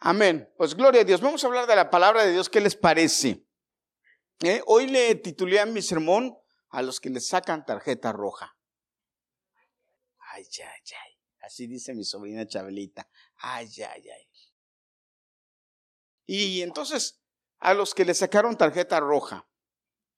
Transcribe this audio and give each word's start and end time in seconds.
Amén. 0.00 0.50
Pues 0.56 0.74
gloria 0.74 1.02
a 1.02 1.04
Dios. 1.04 1.20
Vamos 1.20 1.44
a 1.44 1.46
hablar 1.46 1.66
de 1.66 1.76
la 1.76 1.90
palabra 1.90 2.24
de 2.24 2.32
Dios. 2.32 2.48
¿Qué 2.48 2.60
les 2.60 2.74
parece? 2.74 3.46
Eh, 4.42 4.62
hoy 4.66 4.86
le 4.86 5.14
titulé 5.16 5.60
a 5.60 5.66
mi 5.66 5.82
sermón 5.82 6.38
a 6.70 6.80
los 6.80 7.00
que 7.00 7.10
les 7.10 7.28
sacan 7.28 7.66
tarjeta 7.66 8.10
roja. 8.10 8.56
Ay, 10.32 10.46
ay, 10.58 10.94
ay. 11.06 11.18
Así 11.42 11.66
dice 11.66 11.94
mi 11.94 12.04
sobrina 12.04 12.46
Chabelita. 12.46 13.08
Ay, 13.36 13.68
ay, 13.76 14.08
ay. 14.08 14.28
Y 16.24 16.62
entonces, 16.62 17.20
a 17.58 17.74
los 17.74 17.94
que 17.94 18.04
le 18.04 18.14
sacaron 18.14 18.56
tarjeta 18.56 19.00
roja. 19.00 19.48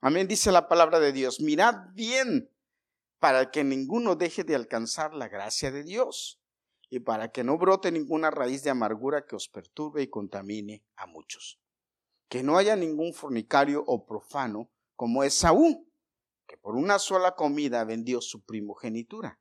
Amén, 0.01 0.29
dice 0.29 0.53
la 0.53 0.69
palabra 0.69 1.01
de 1.01 1.13
Dios. 1.13 1.41
Mirad 1.41 1.75
bien 1.95 2.55
para 3.19 3.51
que 3.51 3.65
ninguno 3.65 4.15
deje 4.15 4.45
de 4.45 4.55
alcanzar 4.55 5.15
la 5.15 5.29
gracia 5.29 5.71
de 5.71 5.83
Dios 5.83 6.42
y 6.93 7.01
para 7.01 7.33
que 7.33 7.43
no 7.43 7.57
brote 7.57 7.91
ninguna 7.91 8.31
raíz 8.31 8.63
de 8.65 8.69
amargura 8.69 9.25
que 9.25 9.35
os 9.35 9.49
perturbe 9.49 10.03
y 10.03 10.09
contamine 10.09 10.85
a 10.95 11.07
muchos. 11.07 11.59
Que 12.29 12.43
no 12.43 12.59
haya 12.59 12.77
ningún 12.77 13.15
fornicario 13.15 13.83
o 13.87 14.05
profano 14.05 14.71
como 14.95 15.25
es 15.25 15.33
Saúl, 15.33 15.91
que 16.47 16.59
por 16.59 16.77
una 16.77 16.99
sola 16.99 17.35
comida 17.35 17.83
vendió 17.85 18.21
su 18.21 18.45
primogenitura. 18.45 19.41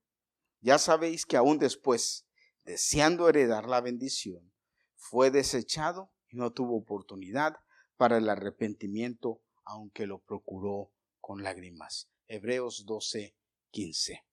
Ya 0.61 0.77
sabéis 0.77 1.25
que 1.25 1.35
aún 1.35 1.59
después, 1.59 2.25
deseando 2.63 3.27
heredar 3.27 3.67
la 3.67 3.81
bendición, 3.81 4.53
fue 4.95 5.29
desechado 5.29 6.09
y 6.29 6.37
no 6.37 6.53
tuvo 6.53 6.77
oportunidad 6.77 7.57
para 7.97 8.17
el 8.17 8.29
arrepentimiento, 8.29 9.41
aunque 9.65 10.07
lo 10.07 10.19
procuró 10.19 10.93
con 11.19 11.43
lágrimas. 11.43 12.09
Hebreos 12.29 12.85
12, 12.85 13.35
15. 13.71 14.25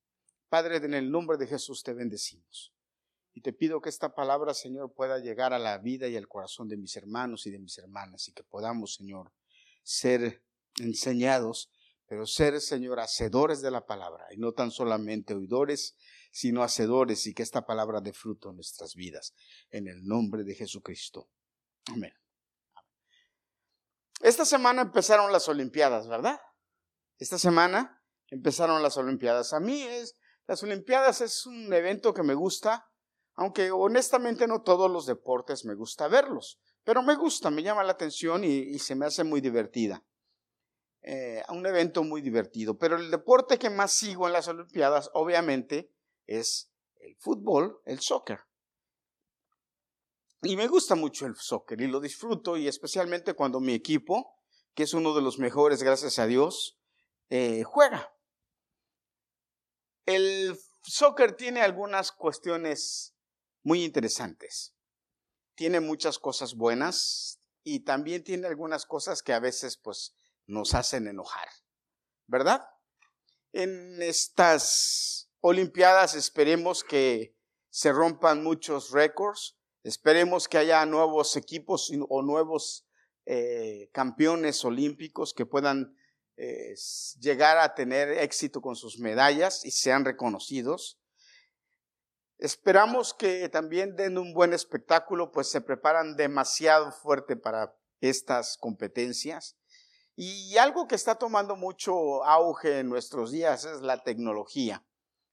Padre, 0.49 0.77
en 0.77 0.95
el 0.95 1.11
nombre 1.11 1.37
de 1.37 1.49
Jesús 1.49 1.83
te 1.83 1.93
bendecimos. 1.95 2.78
Y 3.39 3.41
te 3.41 3.53
pido 3.53 3.81
que 3.81 3.89
esta 3.89 4.17
palabra, 4.17 4.53
Señor, 4.53 4.93
pueda 4.95 5.21
llegar 5.21 5.53
a 5.53 5.61
la 5.61 5.79
vida 5.79 6.09
y 6.09 6.17
al 6.17 6.27
corazón 6.27 6.69
de 6.69 6.77
mis 6.77 6.97
hermanos 6.97 7.47
y 7.47 7.53
de 7.53 7.61
mis 7.61 7.79
hermanas 7.79 8.27
y 8.27 8.33
que 8.33 8.43
podamos, 8.43 8.95
Señor, 8.95 9.33
ser 9.85 10.43
enseñados, 10.81 11.71
pero 12.09 12.27
ser, 12.27 12.61
Señor, 12.61 12.99
hacedores 12.99 13.63
de 13.63 13.71
la 13.71 13.87
palabra 13.87 14.27
y 14.33 14.39
no 14.39 14.55
tan 14.55 14.73
solamente 14.73 15.35
oidores, 15.35 15.97
sino 16.33 16.65
hacedores 16.65 17.29
y 17.29 17.33
que 17.33 17.45
esta 17.45 17.65
palabra 17.65 18.01
dé 18.01 18.13
fruto 18.13 18.51
en 18.51 18.57
nuestras 18.57 18.97
vidas. 18.97 19.37
En 19.71 19.87
el 19.87 20.05
nombre 20.05 20.43
de 20.43 20.57
Jesucristo. 20.57 21.31
Amén. 21.93 22.13
Esta 24.21 24.45
semana 24.47 24.83
empezaron 24.83 25.31
las 25.31 25.49
Olimpiadas, 25.49 26.09
¿verdad? 26.09 26.41
Esta 27.19 27.39
semana 27.39 28.03
empezaron 28.31 28.83
las 28.83 28.97
Olimpiadas. 28.97 29.53
A 29.53 29.61
mí 29.61 29.83
es, 29.83 30.17
las 30.49 30.61
Olimpiadas 30.65 31.21
es 31.21 31.47
un 31.47 31.73
evento 31.73 32.13
que 32.13 32.25
me 32.25 32.35
gusta 32.35 32.89
aunque 33.39 33.71
honestamente 33.71 34.49
no 34.49 34.63
todos 34.63 34.91
los 34.91 35.07
deportes 35.07 35.65
me 35.65 35.75
gusta 35.75 36.09
verlos, 36.09 36.59
pero 36.83 37.05
me 37.05 37.15
gusta, 37.15 37.51
me 37.51 37.63
llama 37.63 37.85
la 37.85 37.93
atención 37.93 38.43
y, 38.43 38.77
se 38.81 38.97
me 38.97 39.07
hace 39.07 39.23
muy 39.23 39.41
divertida. 39.41 40.05
Eh, 41.03 41.45
un 41.49 41.65
evento 41.65 42.03
muy 42.03 42.21
divertido, 42.21 42.77
pero 42.77 42.97
el 42.97 43.13
deporte 43.13 43.57
que 43.57 43.71
más 43.71 43.93
sigo 43.93 44.27
en 44.27 44.33
las 44.33 44.49
Olimpiadas, 44.49 45.09
obviamente, 45.15 45.89
es 46.27 46.73
el 46.97 47.15
fútbol, 47.15 47.81
el 47.85 48.01
soccer. 48.01 48.41
Y 50.43 50.57
me 50.57 50.67
gusta 50.67 50.97
mucho 50.97 51.25
el 51.25 51.37
soccer 51.37 51.81
y 51.81 51.87
lo 51.87 52.01
disfruto 52.01 52.57
y 52.57 52.67
especialmente 52.67 53.35
cuando 53.35 53.61
mi 53.61 53.73
equipo, 53.73 54.35
que 54.75 54.83
es 54.83 54.95
uno 54.95 55.15
de 55.15 55.23
los 55.23 55.39
mejores, 55.39 55.85
gracias 55.85 56.19
a 56.19 56.27
Dios, 56.27 56.77
eh, 57.31 57.63
juega. 57.63 58.13
El 60.07 60.59
soccer 60.83 61.37
tiene 61.37 61.61
algunas 61.61 62.11
cuestiones 62.11 63.15
muy 63.69 63.85
interesantes. 63.85 64.75
Tiene 65.55 65.81
muchas 65.81 66.19
cosas 66.19 66.55
buenas 66.55 67.39
y 67.63 67.81
también 67.81 68.25
tiene 68.25 68.47
algunas 68.47 68.87
cosas 68.87 69.23
que 69.23 69.35
a 69.35 69.41
veces 69.41 69.77
pues 69.77 70.15
nos 70.47 70.73
hacen 70.73 71.07
enojar, 71.07 71.49
¿verdad? 72.27 72.67
En 73.53 74.01
estas 74.01 75.31
Olimpiadas 75.41 76.15
esperemos 76.15 76.83
que 76.83 77.37
se 77.69 77.93
rompan 77.93 78.43
muchos 78.43 78.91
récords, 78.91 79.59
esperemos 79.85 80.49
que 80.49 80.59
haya 80.59 80.85
nuevos 80.87 81.37
equipos 81.37 81.93
o 82.09 82.23
nuevos 82.23 82.87
eh, 83.27 83.91
campeones 83.93 84.65
olímpicos 84.65 85.35
que 85.35 85.45
puedan 85.45 85.95
eh, 86.39 86.75
llegar 87.21 87.59
a 87.59 87.75
tener 87.75 88.09
éxito 88.19 88.63
con 88.63 88.77
sus 88.77 88.99
medallas 88.99 89.65
y 89.67 89.71
sean 89.71 90.07
reconocidos. 90.07 90.98
Esperamos 92.39 93.15
que 93.15 93.49
también 93.49 93.97
den 93.97 94.17
un 94.17 94.33
buen 94.33 94.53
espectáculo, 94.53 95.33
pues 95.33 95.51
se 95.51 95.61
preparan 95.61 96.15
demasiado 96.15 96.93
fuerte 96.93 97.37
para 97.37 97.77
estas 98.01 98.57
competencias. 98.57 99.57
Y 100.15 100.57
algo 100.57 100.87
que 100.87 100.95
está 100.95 101.17
tomando 101.17 101.57
mucho 101.57 102.25
auge 102.25 102.81
en 102.81 102.89
nuestros 102.89 103.33
días 103.33 103.65
es 103.65 103.81
la 103.81 104.05
tecnología. 104.05 104.85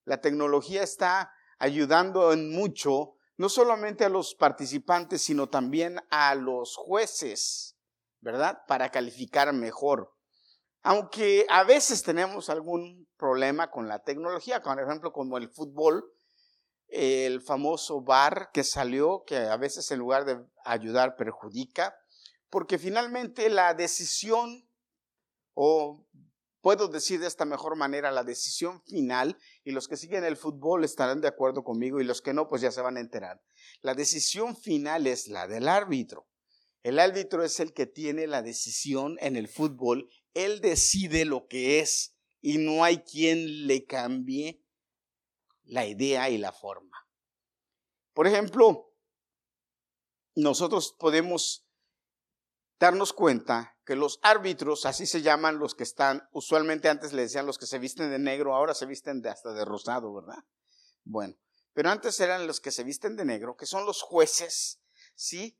La 0.04 0.20
tecnología 0.20 0.82
está 0.82 1.32
ayudando 1.60 2.34
en 2.34 2.52
mucho, 2.52 3.14
no 3.38 3.50
solamente 3.50 4.06
a 4.06 4.10
los 4.10 4.34
participantes, 4.34 5.22
sino 5.22 5.48
también 5.48 6.00
a 6.10 6.34
los 6.34 6.76
jueces, 6.76 7.78
¿verdad? 8.20 8.64
Para 8.68 8.90
calificar 8.90 9.54
mejor. 9.54 10.12
Aunque 10.82 11.46
a 11.50 11.64
veces 11.64 12.02
tenemos 12.02 12.50
algún 12.50 13.08
problema 13.18 13.70
con 13.70 13.88
la 13.88 14.04
tecnología, 14.04 14.62
por 14.62 14.80
ejemplo, 14.80 15.12
como 15.12 15.38
el 15.38 15.50
fútbol, 15.50 16.15
el 16.88 17.42
famoso 17.42 18.02
bar 18.02 18.50
que 18.54 18.64
salió, 18.64 19.24
que 19.26 19.38
a 19.38 19.58
veces 19.58 19.90
en 19.92 20.00
lugar 20.00 20.26
de 20.26 20.44
ayudar 20.64 21.16
perjudica, 21.16 21.96
porque 22.50 22.78
finalmente 22.78 23.50
la 23.50 23.74
decisión, 23.74 24.70
o 25.54 26.06
puedo 26.62 26.88
decir 26.88 27.20
de 27.20 27.28
esta 27.28 27.46
mejor 27.46 27.76
manera, 27.76 28.12
la 28.12 28.24
decisión 28.24 28.82
final, 28.84 29.38
y 29.64 29.72
los 29.72 29.88
que 29.88 29.98
siguen 29.98 30.24
el 30.24 30.38
fútbol 30.38 30.84
estarán 30.84 31.22
de 31.22 31.28
acuerdo 31.28 31.64
conmigo 31.64 32.00
y 32.00 32.06
los 32.06 32.22
que 32.22 32.34
no, 32.34 32.48
pues 32.48 32.62
ya 32.62 32.72
se 32.72 32.82
van 32.82 32.98
a 32.98 33.02
enterar. 33.02 33.42
La 33.82 33.94
decisión 33.94 34.56
final 34.56 35.08
es 35.08 35.28
la 35.28 35.48
del 35.48 35.68
árbitro. 35.68 36.28
El 36.84 37.00
árbitro 37.00 37.44
es 37.44 37.60
el 37.60 37.74
que 37.74 37.88
tiene 37.88 38.28
la 38.28 38.42
decisión 38.42 39.18
en 39.20 39.36
el 39.36 39.48
fútbol, 39.48 40.10
él 40.36 40.62
decide 40.62 41.26
lo 41.26 41.48
que 41.48 41.80
es 41.80 42.16
y 42.42 42.60
no 42.60 42.84
hay 42.84 43.00
quien 43.00 43.66
le 43.66 43.86
cambie 43.86 44.65
la 45.66 45.86
idea 45.86 46.30
y 46.30 46.38
la 46.38 46.52
forma. 46.52 47.08
Por 48.14 48.28
ejemplo, 48.28 48.94
nosotros 50.36 50.96
podemos 50.98 51.66
darnos 52.80 53.14
cuenta 53.14 53.78
que 53.86 53.96
los 53.96 54.20
árbitros, 54.22 54.86
así 54.86 55.06
se 55.06 55.22
llaman 55.22 55.60
los 55.60 55.76
que 55.76 55.84
están, 55.84 56.28
usualmente 56.32 56.90
antes 56.90 57.14
le 57.14 57.24
decían 57.24 57.46
los 57.46 57.58
que 57.58 57.68
se 57.68 57.80
visten 57.80 58.10
de 58.10 58.20
negro, 58.20 58.56
ahora 58.56 58.74
se 58.74 58.86
visten 58.86 59.22
de 59.22 59.30
hasta 59.30 59.54
de 59.54 59.64
rosado, 59.64 60.14
¿verdad? 60.14 60.44
Bueno, 61.04 61.36
pero 61.74 61.90
antes 61.90 62.20
eran 62.20 62.48
los 62.48 62.60
que 62.60 62.72
se 62.72 62.84
visten 62.84 63.16
de 63.16 63.26
negro, 63.26 63.56
que 63.56 63.66
son 63.66 63.86
los 63.86 64.02
jueces, 64.02 64.82
¿sí? 65.14 65.60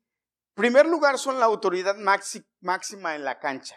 Primer 0.54 0.86
lugar, 0.86 1.18
son 1.18 1.38
la 1.38 1.46
autoridad 1.46 1.96
máxima 2.60 3.14
en 3.14 3.24
la 3.24 3.38
cancha. 3.38 3.76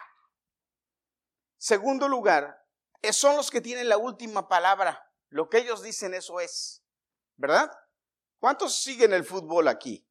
Segundo 1.58 2.08
lugar, 2.08 2.66
son 3.12 3.36
los 3.36 3.52
que 3.52 3.62
tienen 3.62 3.90
la 3.90 3.98
última 3.98 4.48
palabra. 4.48 5.09
Lo 5.30 5.50
que 5.50 5.60
ellos 5.60 5.82
dicen, 5.82 6.14
eso 6.14 6.40
es. 6.40 6.84
¿Verdad? 7.38 7.72
¿Cuántos 8.40 8.82
siguen 8.82 9.14
el 9.14 9.24
fútbol 9.24 9.68
aquí? 9.68 10.06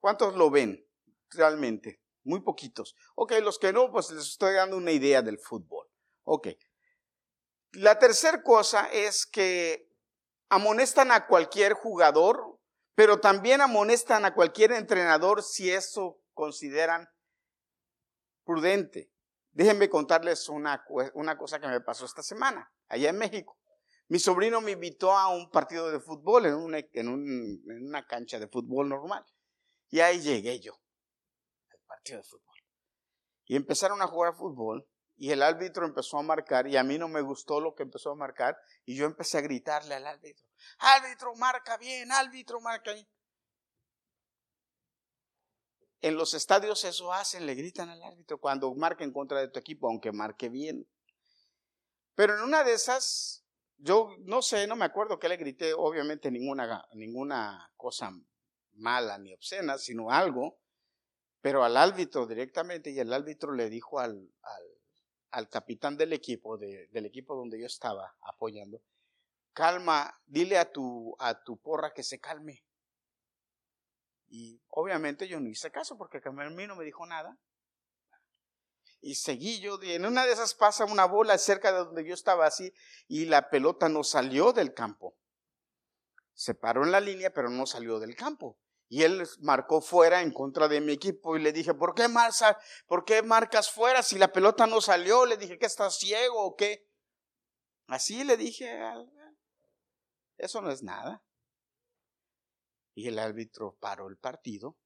¿Cuántos 0.00 0.34
lo 0.34 0.50
ven 0.50 0.86
realmente? 1.30 2.00
Muy 2.24 2.40
poquitos. 2.40 2.96
Ok, 3.14 3.32
los 3.42 3.58
que 3.58 3.72
no, 3.72 3.90
pues 3.90 4.10
les 4.10 4.24
estoy 4.24 4.54
dando 4.54 4.76
una 4.76 4.92
idea 4.92 5.22
del 5.22 5.38
fútbol. 5.38 5.88
Ok. 6.22 6.48
La 7.72 7.98
tercera 7.98 8.42
cosa 8.42 8.88
es 8.92 9.26
que 9.26 9.90
amonestan 10.48 11.10
a 11.10 11.26
cualquier 11.26 11.74
jugador, 11.74 12.60
pero 12.94 13.20
también 13.20 13.60
amonestan 13.60 14.24
a 14.24 14.34
cualquier 14.34 14.72
entrenador 14.72 15.42
si 15.42 15.70
eso 15.70 16.20
consideran 16.32 17.08
prudente. 18.44 19.10
Déjenme 19.50 19.88
contarles 19.88 20.48
una, 20.48 20.84
una 21.14 21.36
cosa 21.36 21.60
que 21.60 21.68
me 21.68 21.80
pasó 21.80 22.04
esta 22.04 22.22
semana, 22.22 22.72
allá 22.88 23.10
en 23.10 23.18
México. 23.18 23.58
Mi 24.08 24.18
sobrino 24.18 24.60
me 24.60 24.72
invitó 24.72 25.12
a 25.12 25.28
un 25.28 25.50
partido 25.50 25.90
de 25.90 25.98
fútbol 25.98 26.46
en 26.46 26.54
una, 26.54 26.78
en, 26.78 27.08
una 27.86 28.06
cancha 28.06 28.38
de 28.38 28.48
fútbol 28.48 28.88
normal. 28.88 29.24
Y 29.88 30.00
ahí 30.00 30.20
llegué 30.20 30.60
yo, 30.60 30.74
al 31.70 31.78
partido 31.86 32.18
de 32.18 32.24
fútbol. 32.24 32.58
Y 33.46 33.56
empezaron 33.56 34.02
a 34.02 34.06
jugar 34.06 34.34
fútbol 34.34 34.86
y 35.16 35.30
el 35.30 35.42
árbitro 35.42 35.86
empezó 35.86 36.18
a 36.18 36.22
marcar 36.22 36.66
y 36.66 36.76
a 36.76 36.82
mí 36.82 36.98
no 36.98 37.08
me 37.08 37.20
gustó 37.20 37.60
lo 37.60 37.74
que 37.74 37.84
empezó 37.84 38.10
a 38.10 38.16
marcar 38.16 38.58
y 38.84 38.96
yo 38.96 39.06
empecé 39.06 39.38
a 39.38 39.42
gritarle 39.42 39.94
al 39.94 40.06
árbitro, 40.06 40.48
árbitro 40.78 41.34
marca 41.36 41.76
bien, 41.76 42.10
árbitro 42.10 42.60
marca 42.60 42.92
bien. 42.92 43.06
En 46.00 46.16
los 46.16 46.34
estadios 46.34 46.84
eso 46.84 47.12
hacen, 47.12 47.46
le 47.46 47.54
gritan 47.54 47.88
al 47.88 48.02
árbitro 48.02 48.38
cuando 48.38 48.74
marca 48.74 49.04
en 49.04 49.12
contra 49.12 49.40
de 49.40 49.48
tu 49.48 49.58
equipo, 49.58 49.88
aunque 49.88 50.12
marque 50.12 50.50
bien. 50.50 50.86
Pero 52.14 52.36
en 52.36 52.42
una 52.42 52.62
de 52.62 52.74
esas 52.74 53.43
yo 53.84 54.16
no 54.20 54.40
sé, 54.40 54.66
no 54.66 54.76
me 54.76 54.86
acuerdo 54.86 55.18
que 55.18 55.28
le 55.28 55.36
grité, 55.36 55.74
obviamente 55.74 56.30
ninguna, 56.30 56.88
ninguna 56.94 57.70
cosa 57.76 58.10
mala 58.72 59.18
ni 59.18 59.34
obscena, 59.34 59.76
sino 59.76 60.10
algo, 60.10 60.58
pero 61.42 61.62
al 61.62 61.76
árbitro 61.76 62.26
directamente, 62.26 62.90
y 62.90 62.98
el 62.98 63.12
árbitro 63.12 63.52
le 63.52 63.68
dijo 63.68 64.00
al, 64.00 64.32
al, 65.32 65.48
capitán 65.50 65.98
del 65.98 66.14
equipo, 66.14 66.56
del 66.56 67.04
equipo 67.04 67.36
donde 67.36 67.60
yo 67.60 67.66
estaba 67.66 68.16
apoyando, 68.22 68.80
calma, 69.52 70.18
dile 70.24 70.56
a 70.56 70.72
tu, 70.72 71.14
a 71.18 71.44
tu 71.44 71.58
porra 71.58 71.92
que 71.92 72.02
se 72.02 72.18
calme. 72.18 72.64
Y 74.28 74.62
obviamente 74.68 75.28
yo 75.28 75.40
no 75.40 75.50
hice 75.50 75.70
caso 75.70 75.98
porque 75.98 76.22
mí 76.30 76.66
no 76.66 76.74
me 76.74 76.84
dijo 76.86 77.04
nada. 77.04 77.38
Y 79.06 79.16
seguí 79.16 79.60
yo, 79.60 79.78
en 79.82 80.06
una 80.06 80.24
de 80.24 80.32
esas 80.32 80.54
pasa 80.54 80.86
una 80.86 81.04
bola 81.04 81.36
cerca 81.36 81.70
de 81.70 81.80
donde 81.80 82.06
yo 82.06 82.14
estaba 82.14 82.46
así 82.46 82.72
y 83.06 83.26
la 83.26 83.50
pelota 83.50 83.90
no 83.90 84.02
salió 84.02 84.54
del 84.54 84.72
campo. 84.72 85.14
Se 86.32 86.54
paró 86.54 86.84
en 86.84 86.90
la 86.90 87.00
línea, 87.00 87.30
pero 87.30 87.50
no 87.50 87.66
salió 87.66 87.98
del 87.98 88.16
campo. 88.16 88.58
Y 88.88 89.02
él 89.02 89.28
marcó 89.40 89.82
fuera 89.82 90.22
en 90.22 90.32
contra 90.32 90.68
de 90.68 90.80
mi 90.80 90.94
equipo 90.94 91.36
y 91.36 91.42
le 91.42 91.52
dije, 91.52 91.74
¿por 91.74 91.94
qué, 91.94 92.08
marca, 92.08 92.58
¿por 92.86 93.04
qué 93.04 93.22
marcas 93.22 93.70
fuera 93.70 94.02
si 94.02 94.16
la 94.16 94.32
pelota 94.32 94.66
no 94.66 94.80
salió? 94.80 95.26
Le 95.26 95.36
dije, 95.36 95.58
¿que 95.58 95.66
estás 95.66 95.98
ciego 95.98 96.42
o 96.42 96.56
qué? 96.56 96.88
Así 97.88 98.24
le 98.24 98.38
dije, 98.38 98.80
eso 100.38 100.62
no 100.62 100.70
es 100.70 100.82
nada. 100.82 101.22
Y 102.94 103.08
el 103.08 103.18
árbitro 103.18 103.76
paró 103.78 104.08
el 104.08 104.16
partido, 104.16 104.78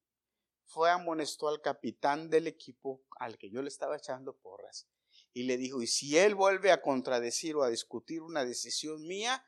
fue 0.69 0.91
amonestó 0.91 1.49
al 1.49 1.63
capitán 1.63 2.29
del 2.29 2.47
equipo 2.47 3.03
al 3.19 3.39
que 3.39 3.51
yo 3.51 3.63
le 3.63 3.69
estaba 3.69 3.97
echando 3.97 4.37
porras 4.37 4.87
y 5.33 5.45
le 5.45 5.57
dijo, 5.57 5.83
y 5.83 5.87
si 5.87 6.19
él 6.19 6.35
vuelve 6.35 6.71
a 6.71 6.83
contradecir 6.83 7.57
o 7.57 7.63
a 7.63 7.71
discutir 7.71 8.23
una 8.23 8.45
decisión 8.45 9.07
mía, 9.07 9.47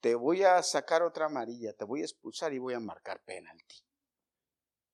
te 0.00 0.14
voy 0.14 0.42
a 0.42 0.62
sacar 0.62 1.02
otra 1.02 1.26
amarilla, 1.26 1.72
te 1.72 1.84
voy 1.84 2.00
a 2.00 2.04
expulsar 2.04 2.52
y 2.52 2.58
voy 2.58 2.74
a 2.74 2.80
marcar 2.80 3.22
penalti. 3.24 3.84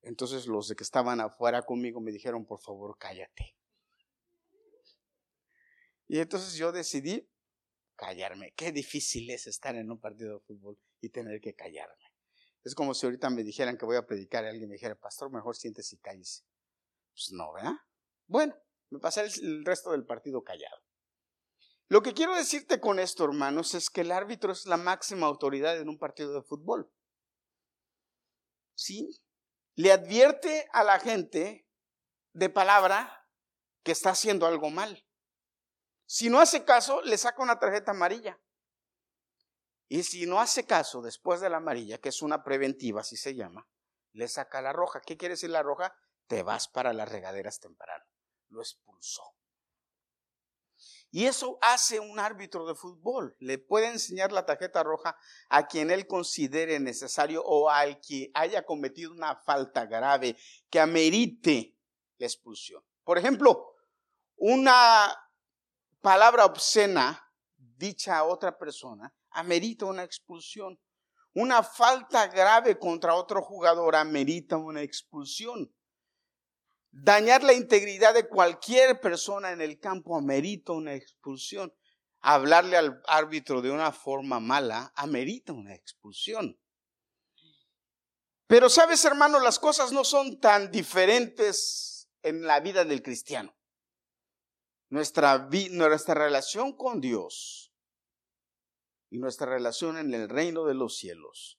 Entonces 0.03 0.47
los 0.47 0.69
de 0.69 0.77
que 0.77 0.85
estaban 0.85 1.21
afuera 1.21 1.63
conmigo 1.63 2.01
me 2.01 2.13
dijeron, 2.13 2.45
por 2.45 2.61
favor, 2.61 2.97
cállate. 2.99 3.57
Y 6.07 6.19
entonces 6.19 6.55
yo 6.55 6.71
decidí 6.71 7.29
callarme. 7.97 8.53
Qué 8.53 8.73
difícil 8.73 9.31
es 9.31 9.47
estar 9.47 9.75
en 9.75 9.91
un 9.91 9.99
partido 9.99 10.35
de 10.35 10.41
fútbol 10.41 10.79
y 11.01 11.09
tener 11.09 11.41
que 11.41 11.55
callarme. 11.55 12.06
Es 12.67 12.75
como 12.75 12.95
si 12.95 13.07
ahorita 13.07 13.31
me 13.31 13.45
dijeran 13.45 13.79
que 13.79 13.87
voy 13.87 13.95
a 13.95 14.05
predicar 14.05 14.43
y 14.43 14.49
alguien 14.49 14.69
me 14.69 14.75
dijera, 14.75 14.97
pastor, 14.97 15.31
mejor 15.31 15.55
siéntese 15.55 15.95
y 15.95 15.99
cállese. 15.99 16.43
Pues 17.13 17.31
no, 17.31 17.53
¿verdad? 17.53 17.75
Bueno, 18.27 18.57
me 18.91 18.99
pasé 18.99 19.21
el 19.41 19.65
resto 19.65 19.93
del 19.93 20.05
partido 20.05 20.43
callado. 20.43 20.83
Lo 21.87 22.03
que 22.03 22.13
quiero 22.13 22.35
decirte 22.35 22.81
con 22.81 22.99
esto, 22.99 23.25
hermanos, 23.25 23.75
es 23.75 23.89
que 23.89 24.01
el 24.01 24.11
árbitro 24.11 24.51
es 24.51 24.67
la 24.67 24.79
máxima 24.79 25.29
autoridad 25.29 25.79
en 25.79 25.89
un 25.89 25.97
partido 25.97 26.35
de 26.35 26.43
fútbol. 26.43 26.93
¿Sí? 28.75 29.17
Le 29.77 29.93
advierte 29.93 30.69
a 30.73 30.83
la 30.83 30.99
gente 30.99 31.69
de 32.33 32.51
palabra 32.51 33.29
que 33.85 33.93
está 33.93 34.11
haciendo 34.11 34.45
algo 34.45 34.71
mal. 34.71 35.07
Si 36.05 36.29
no 36.31 36.41
hace 36.41 36.65
caso, 36.65 37.01
le 37.03 37.17
saca 37.17 37.45
una 37.45 37.61
tarjeta 37.61 37.93
amarilla. 37.93 38.41
Y 39.89 40.03
si 40.03 40.27
no 40.27 40.41
hace 40.41 40.67
caso 40.67 41.01
después 41.01 41.41
de 41.41 41.51
la 41.51 41.59
amarilla, 41.59 41.99
que 41.99 42.09
es 42.09 42.23
una 42.23 42.43
preventiva, 42.43 43.03
así 43.03 43.17
se 43.17 43.35
llama, 43.35 43.69
le 44.13 44.29
saca 44.29 44.61
la 44.61 44.73
roja. 44.73 45.01
¿Qué 45.01 45.17
quiere 45.17 45.35
decir 45.35 45.51
la 45.51 45.63
roja? 45.63 45.95
Te 46.27 46.43
vas 46.43 46.69
para 46.69 46.93
las 46.93 47.09
regaderas 47.09 47.61
temprano. 47.61 48.05
Lo 48.49 48.61
expulsó. 48.61 49.23
Y 51.11 51.27
eso 51.27 51.59
hace 51.63 52.01
un 52.01 52.19
árbitro 52.19 52.67
de 52.67 52.75
fútbol. 52.75 53.37
Le 53.39 53.59
puede 53.59 53.87
enseñar 53.87 54.33
la 54.33 54.45
tarjeta 54.45 54.83
roja 54.83 55.17
a 55.49 55.67
quien 55.67 55.91
él 55.91 56.07
considere 56.07 56.81
necesario 56.81 57.43
o 57.45 57.71
al 57.71 58.01
que 58.01 58.31
haya 58.35 58.65
cometido 58.65 59.13
una 59.13 59.37
falta 59.37 59.87
grave 59.87 60.37
que 60.69 60.81
amerite 60.81 61.77
la 62.19 62.27
expulsión. 62.27 62.83
Por 63.05 63.19
ejemplo, 63.19 63.77
una 64.37 65.17
palabra 66.01 66.45
obscena 66.45 67.33
dicha 67.57 68.19
a 68.19 68.25
otra 68.25 68.59
persona 68.59 69.15
amerita 69.37 69.85
una 69.85 70.03
expulsión. 70.03 70.81
Una 71.35 71.63
falta 71.63 72.27
grave 72.29 72.79
contra 72.79 73.15
otro 73.15 73.43
jugador 73.43 73.95
amerita 73.95 74.57
una 74.57 74.81
expulsión. 74.81 75.73
Dañar 76.91 77.45
la 77.45 77.53
integridad 77.53 78.15
de 78.15 78.27
cualquier 78.27 79.01
persona 79.01 79.53
en 79.53 79.61
el 79.61 79.79
campo 79.79 80.17
amerita 80.17 80.73
una 80.73 80.95
expulsión. 80.95 81.75
Hablarle 82.21 82.79
al 82.79 83.03
árbitro 83.07 83.61
de 83.61 83.71
una 83.71 83.93
forma 83.93 84.41
mala 84.41 84.93
amerita 84.97 85.53
una 85.53 85.75
expulsión. 85.75 86.59
Pero 88.47 88.71
sabes, 88.71 89.05
hermano, 89.05 89.39
las 89.39 89.59
cosas 89.59 89.93
no 89.93 90.05
son 90.05 90.41
tan 90.41 90.71
diferentes 90.71 92.09
en 92.23 92.47
la 92.47 92.61
vida 92.61 92.87
del 92.87 93.03
cristiano. 93.03 93.55
Nuestra, 94.89 95.51
nuestra 95.71 96.15
relación 96.15 96.75
con 96.75 97.01
Dios 97.01 97.66
y 99.11 99.19
nuestra 99.19 99.47
relación 99.47 99.99
en 99.99 100.13
el 100.15 100.29
reino 100.29 100.65
de 100.65 100.75
los 100.75 100.97
cielos 100.97 101.59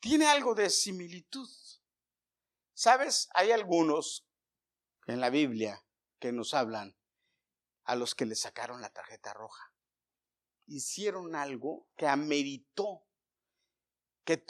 tiene 0.00 0.26
algo 0.26 0.54
de 0.54 0.70
similitud. 0.70 1.48
¿Sabes? 2.72 3.28
Hay 3.34 3.50
algunos 3.50 4.26
en 5.06 5.20
la 5.20 5.30
Biblia 5.30 5.84
que 6.18 6.32
nos 6.32 6.54
hablan 6.54 6.96
a 7.84 7.94
los 7.94 8.14
que 8.14 8.26
le 8.26 8.34
sacaron 8.34 8.80
la 8.80 8.90
tarjeta 8.90 9.34
roja. 9.34 9.74
Hicieron 10.66 11.34
algo 11.34 11.88
que 11.96 12.06
ameritó 12.06 13.04
que, 14.24 14.44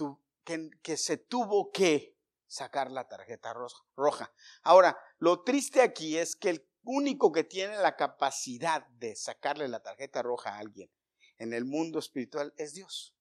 que, 0.82 0.96
se 0.96 1.16
tuvo 1.16 1.72
que 1.72 2.16
sacar 2.46 2.90
la 2.90 3.08
tarjeta 3.08 3.52
roja. 3.96 4.32
Ahora, 4.62 4.98
lo 5.18 5.42
triste 5.42 5.80
aquí 5.80 6.18
es 6.18 6.36
que 6.36 6.50
el 6.50 6.68
único 6.82 7.32
que 7.32 7.44
tiene 7.44 7.76
la 7.78 7.96
capacidad 7.96 8.86
de 8.88 9.16
sacarle 9.16 9.68
la 9.68 9.82
tarjeta 9.82 10.22
roja 10.22 10.54
a 10.54 10.58
alguien 10.58 10.90
en 11.40 11.54
el 11.54 11.64
mundo 11.64 11.98
espiritual 11.98 12.52
es 12.56 12.74
Dios. 12.74 13.16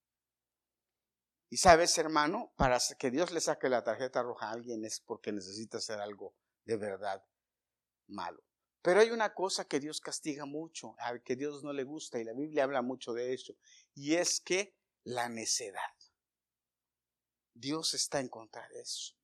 Y 1.50 1.57
sabes, 1.57 1.98
hermano, 1.98 2.54
para 2.57 2.77
que 3.00 3.10
Dios 3.10 3.31
le 3.31 3.39
saque 3.39 3.69
la 3.69 3.83
tarjeta 3.83 4.21
roja 4.21 4.50
a 4.50 4.51
alguien 4.51 4.83
es 4.83 5.00
porque 5.00 5.31
necesita 5.31 5.77
hacer 5.77 6.00
algo 6.00 6.36
de 6.66 6.77
verdad 6.77 7.25
malo. 8.07 8.44
Pero 8.81 9.00
hay 9.00 9.12
una 9.12 9.33
cosa 9.33 9.66
que 9.66 9.80
Dios 9.80 10.01
castiga 10.01 10.45
mucho, 10.45 10.95
que 11.24 11.38
Dios 11.38 11.63
no 11.63 11.71
le 11.74 11.83
gusta, 11.83 12.19
y 12.19 12.25
la 12.25 12.33
Biblia 12.33 12.66
habla 12.66 12.81
mucho 12.81 13.13
de 13.13 13.33
eso, 13.33 13.56
y 13.95 14.16
es 14.16 14.42
que 14.42 14.75
la 15.04 15.30
necedad. 15.30 15.81
Dios 17.54 17.94
está 17.94 18.19
en 18.19 18.27
contra 18.27 18.68
de 18.69 18.81
eso. 18.81 19.16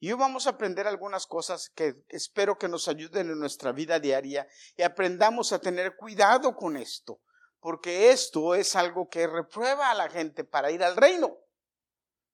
Y 0.00 0.12
hoy 0.12 0.18
vamos 0.18 0.46
a 0.46 0.50
aprender 0.50 0.86
algunas 0.86 1.26
cosas 1.26 1.70
que 1.70 2.04
espero 2.08 2.56
que 2.58 2.68
nos 2.68 2.88
ayuden 2.88 3.30
en 3.30 3.40
nuestra 3.40 3.72
vida 3.72 3.98
diaria 3.98 4.46
y 4.76 4.82
aprendamos 4.82 5.52
a 5.52 5.60
tener 5.60 5.96
cuidado 5.96 6.54
con 6.54 6.76
esto, 6.76 7.20
porque 7.60 8.10
esto 8.10 8.54
es 8.54 8.76
algo 8.76 9.08
que 9.08 9.26
reprueba 9.26 9.90
a 9.90 9.94
la 9.94 10.08
gente 10.08 10.44
para 10.44 10.70
ir 10.70 10.82
al 10.82 10.96
reino. 10.96 11.38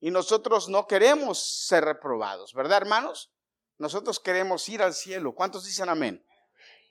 Y 0.01 0.11
nosotros 0.11 0.69
no 0.69 0.87
queremos 0.87 1.67
ser 1.67 1.85
reprobados, 1.85 2.53
¿verdad, 2.53 2.79
hermanos? 2.79 3.33
Nosotros 3.79 4.21
queremos 4.21 4.69
ir 4.69 4.83
al 4.83 4.95
cielo. 4.95 5.35
¿Cuántos 5.35 5.65
dicen 5.65 5.89
amén? 5.89 6.25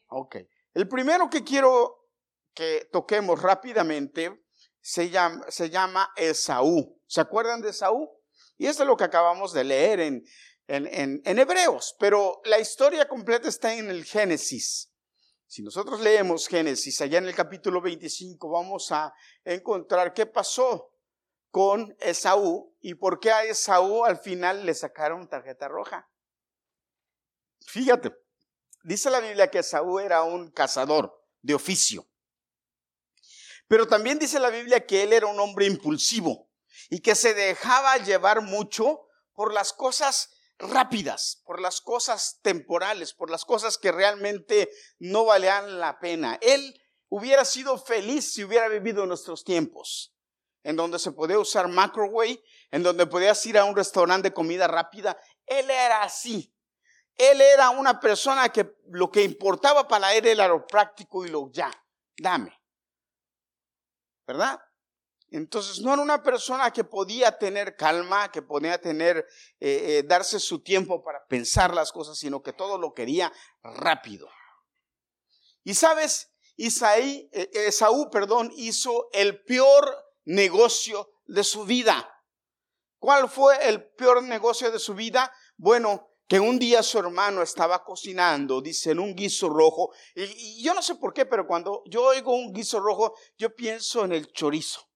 Ok. 0.08 0.38
El 0.74 0.88
primero 0.88 1.30
que 1.30 1.44
quiero 1.44 2.10
que 2.54 2.90
toquemos 2.92 3.42
rápidamente 3.42 4.44
se 4.82 5.10
llama, 5.10 5.46
se 5.50 5.70
llama 5.70 6.12
Esaú. 6.16 7.00
¿Se 7.08 7.22
acuerdan 7.22 7.62
de 7.62 7.70
Esaú? 7.70 8.10
Y 8.58 8.68
esto 8.68 8.84
es 8.84 8.88
lo 8.88 8.98
que 8.98 9.06
acabamos 9.06 9.54
de 9.54 9.63
leer 9.63 10.00
en, 10.00 10.24
en, 10.68 11.22
en, 11.24 11.40
Hebreos, 11.40 11.96
pero 12.00 12.42
la 12.46 12.60
historia 12.60 13.08
completa 13.08 13.50
está 13.50 13.74
en 13.75 13.90
el 13.90 14.06
Génesis. 14.06 14.92
Si 15.47 15.62
nosotros 15.62 16.01
leemos 16.01 16.47
Génesis 16.47 17.00
allá 17.01 17.19
en 17.19 17.27
el 17.27 17.35
capítulo 17.35 17.81
25, 17.81 18.50
vamos 18.50 18.91
a 18.91 19.13
encontrar 19.43 20.13
qué 20.13 20.25
pasó 20.25 20.91
con 21.51 21.95
Esaú 22.00 22.75
y 22.81 22.95
por 22.95 23.19
qué 23.19 23.31
a 23.31 23.43
Esaú 23.43 24.03
al 24.03 24.17
final 24.17 24.65
le 24.65 24.73
sacaron 24.73 25.27
tarjeta 25.27 25.67
roja. 25.67 26.09
Fíjate, 27.62 28.12
dice 28.83 29.09
la 29.09 29.19
Biblia 29.19 29.51
que 29.51 29.59
Esaú 29.59 30.00
era 30.00 30.23
un 30.23 30.50
cazador 30.50 31.23
de 31.41 31.53
oficio. 31.53 32.07
Pero 33.67 33.88
también 33.88 34.19
dice 34.19 34.39
la 34.39 34.50
Biblia 34.50 34.85
que 34.85 35.03
él 35.03 35.13
era 35.13 35.27
un 35.27 35.39
hombre 35.39 35.65
impulsivo 35.65 36.50
y 36.89 37.00
que 37.00 37.15
se 37.15 37.33
dejaba 37.33 37.97
llevar 37.97 38.41
mucho 38.41 39.07
por 39.33 39.53
las 39.53 39.73
cosas 39.73 40.33
rápidas, 40.60 41.41
por 41.45 41.60
las 41.62 41.81
cosas 41.81 42.39
temporales, 42.41 43.13
por 43.13 43.29
las 43.29 43.45
cosas 43.45 43.77
que 43.77 43.91
realmente 43.91 44.69
no 45.00 45.25
valían 45.25 45.79
la 45.79 46.00
pena. 46.00 46.38
Él 46.41 46.79
hubiera 47.10 47.45
sido 47.45 47.77
feliz 47.77 48.33
si 48.33 48.43
hubiera 48.43 48.67
vivido 48.67 49.03
en 49.03 49.10
nuestros 49.10 49.43
tiempos 49.43 50.13
en 50.63 50.75
donde 50.75 50.98
se 50.98 51.12
podía 51.12 51.38
usar 51.38 51.67
microwave, 51.67 52.41
en 52.72 52.83
donde 52.83 53.05
podías 53.05 53.45
ir 53.45 53.57
a 53.57 53.65
un 53.65 53.75
restaurante 53.75 54.29
de 54.29 54.33
comida 54.33 54.67
rápida. 54.67 55.17
Él 55.45 55.69
era 55.69 56.03
así. 56.03 56.55
Él 57.15 57.41
era 57.41 57.69
una 57.69 58.00
persona 58.00 58.50
que 58.50 58.75
lo 58.89 59.12
que 59.12 59.24
importaba 59.24 59.88
para 59.88 60.15
él 60.15 60.25
era 60.25 60.48
lo 60.48 60.65
práctico 60.65 61.25
y 61.25 61.29
lo 61.29 61.51
ya. 61.51 61.69
Dame. 62.17 62.60
¿Verdad? 64.25 64.60
Entonces 65.34 65.82
no 65.82 65.92
era 65.92 66.04
una 66.04 66.22
persona 66.22 66.72
que 66.72 66.84
podía 66.84 67.32
tener 67.32 67.75
calma, 67.75 68.32
que 68.32 68.44
podía 68.44 68.80
tener, 68.80 69.18
eh, 69.60 69.98
eh, 70.00 70.04
darse 70.04 70.40
su 70.40 70.62
tiempo 70.62 71.04
para 71.04 71.25
pensar 71.25 71.74
las 71.74 71.92
cosas, 71.92 72.20
sino 72.20 72.44
que 72.44 72.54
todo 72.54 72.78
lo 72.78 72.94
quería 72.94 73.34
rápido. 73.63 74.30
Y 75.63 75.74
sabes, 75.74 76.32
Isaí, 76.56 77.32
eh, 77.34 77.50
Esaú, 77.52 78.12
perdón, 78.12 78.52
hizo 78.56 79.10
el 79.12 79.44
peor 79.44 79.84
negocio 80.25 81.10
de 81.25 81.44
su 81.44 81.66
vida. 81.66 82.08
¿Cuál 83.00 83.28
fue 83.28 83.68
el 83.68 83.84
peor 83.84 84.22
negocio 84.22 84.70
de 84.70 84.78
su 84.78 84.94
vida? 84.94 85.34
Bueno, 85.58 86.12
que 86.28 86.40
un 86.40 86.60
día 86.60 86.84
su 86.84 87.00
hermano 87.00 87.42
estaba 87.42 87.84
cocinando, 87.84 88.62
dice, 88.62 88.92
en 88.92 89.00
un 89.00 89.16
guiso 89.16 89.50
rojo. 89.50 89.96
Y, 90.13 90.25
y, 90.25 90.63
yo 90.63 90.75
no 90.75 90.84
sé 90.84 90.94
por 90.94 91.12
qué, 91.12 91.25
pero 91.25 91.48
cuando 91.48 91.82
yo 91.88 92.04
oigo 92.04 92.36
un 92.36 92.54
guiso 92.54 92.80
rojo, 92.80 93.16
yo 93.36 93.56
pienso 93.56 94.06
en 94.06 94.12
el 94.12 94.32
chorizo 94.32 94.92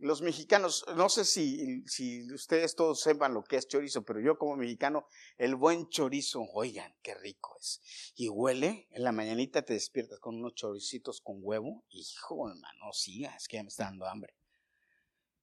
los 0.00 0.22
mexicanos, 0.22 0.84
no 0.96 1.08
sé 1.08 1.24
si, 1.24 1.84
ustedes 2.32 2.74
todos 2.74 3.00
sepan 3.00 3.34
lo 3.34 3.44
que 3.44 3.56
es 3.56 3.68
chorizo, 3.68 4.02
pero 4.02 4.20
yo 4.20 4.38
como 4.38 4.56
mexicano, 4.56 5.06
el 5.36 5.54
buen 5.54 5.88
chorizo, 5.88 6.42
oigan, 6.54 6.96
qué 7.02 7.14
rico 7.14 7.56
es. 7.60 7.80
Y 8.16 8.28
huele, 8.28 8.88
en 8.90 9.04
la 9.04 9.12
mañanita 9.12 9.62
te 9.62 9.74
despiertas 9.74 10.18
con 10.18 10.36
unos 10.36 10.54
choricitos 10.54 11.20
con 11.20 11.36
huevo. 11.40 11.84
Hijo, 11.90 12.48
hermano, 12.48 12.92
sí, 12.92 13.24
es 13.24 13.46
que 13.46 13.58
ya 13.58 13.62
me 13.62 13.68
está 13.68 13.84
dando 13.84 14.06
hambre. 14.06 14.34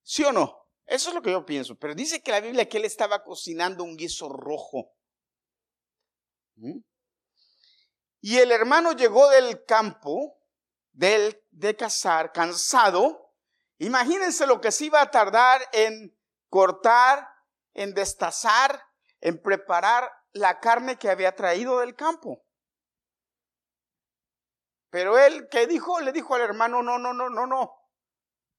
¿Sí 0.01 0.23
o 0.23 0.31
no? 0.31 0.67
Eso 0.85 1.09
es 1.09 1.15
lo 1.15 1.21
que 1.21 1.31
yo 1.31 1.45
pienso. 1.45 1.75
Pero 1.75 1.93
dice 1.93 2.21
que 2.21 2.31
la 2.31 2.41
Biblia 2.41 2.67
que 2.67 2.77
él 2.77 2.85
estaba 2.85 3.23
cocinando 3.23 3.83
un 3.83 3.95
guiso 3.95 4.29
rojo. 4.29 4.95
¿Mm? 6.55 6.79
Y 8.21 8.37
el 8.37 8.51
hermano 8.51 8.93
llegó 8.93 9.29
del 9.29 9.63
campo, 9.65 10.39
del, 10.91 11.43
de 11.51 11.75
cazar, 11.75 12.31
cansado, 12.31 13.26
Imagínense 13.79 14.48
lo 14.48 14.60
que 14.60 14.72
se 14.72 14.86
iba 14.86 15.01
a 15.01 15.12
tardar 15.12 15.62
en 15.72 16.17
cortar, 16.50 17.27
en 17.74 17.93
destazar, 17.93 18.81
en 19.22 19.41
preparar 19.41 20.12
la 20.34 20.60
carne 20.60 20.98
que 20.98 21.10
había 21.10 21.36
traído 21.36 21.79
del 21.79 21.96
campo. 21.96 22.43
Pero 24.89 25.17
él, 25.17 25.48
¿qué 25.51 25.67
dijo? 25.67 26.00
Le 26.00 26.12
dijo 26.12 26.34
al 26.36 26.41
hermano, 26.41 26.81
no, 26.81 26.98
no, 26.98 27.13
no, 27.13 27.29
no, 27.29 27.46
no. 27.46 27.74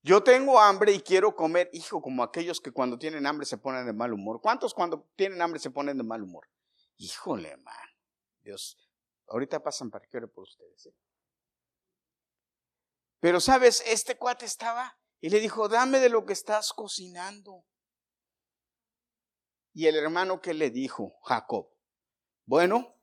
Yo 0.01 0.23
tengo 0.23 0.59
hambre 0.59 0.93
y 0.93 1.01
quiero 1.01 1.35
comer, 1.35 1.69
hijo, 1.73 2.01
como 2.01 2.23
aquellos 2.23 2.61
que 2.61 2.71
cuando 2.71 2.97
tienen 2.97 3.25
hambre 3.25 3.45
se 3.45 3.57
ponen 3.57 3.85
de 3.85 3.93
mal 3.93 4.13
humor. 4.13 4.39
¿Cuántos 4.41 4.73
cuando 4.73 5.09
tienen 5.15 5.41
hambre 5.41 5.59
se 5.59 5.71
ponen 5.71 5.97
de 5.97 6.03
mal 6.03 6.23
humor? 6.23 6.47
Híjole, 6.97 7.49
hermano. 7.49 7.77
Dios, 8.41 8.77
ahorita 9.27 9.61
pasan 9.61 9.89
para 9.89 10.05
que 10.07 10.21
por 10.27 10.43
ustedes. 10.43 10.85
¿eh? 10.85 10.95
Pero 13.19 13.41
sabes, 13.41 13.83
este 13.85 14.17
cuate 14.17 14.45
estaba 14.45 14.97
y 15.21 15.29
le 15.29 15.39
dijo, 15.39 15.67
dame 15.67 15.99
de 15.99 16.09
lo 16.09 16.25
que 16.25 16.33
estás 16.33 16.71
cocinando. 16.73 17.65
Y 19.73 19.87
el 19.87 19.95
hermano 19.95 20.41
que 20.41 20.53
le 20.53 20.69
dijo, 20.69 21.19
Jacob, 21.23 21.69
bueno, 22.45 22.95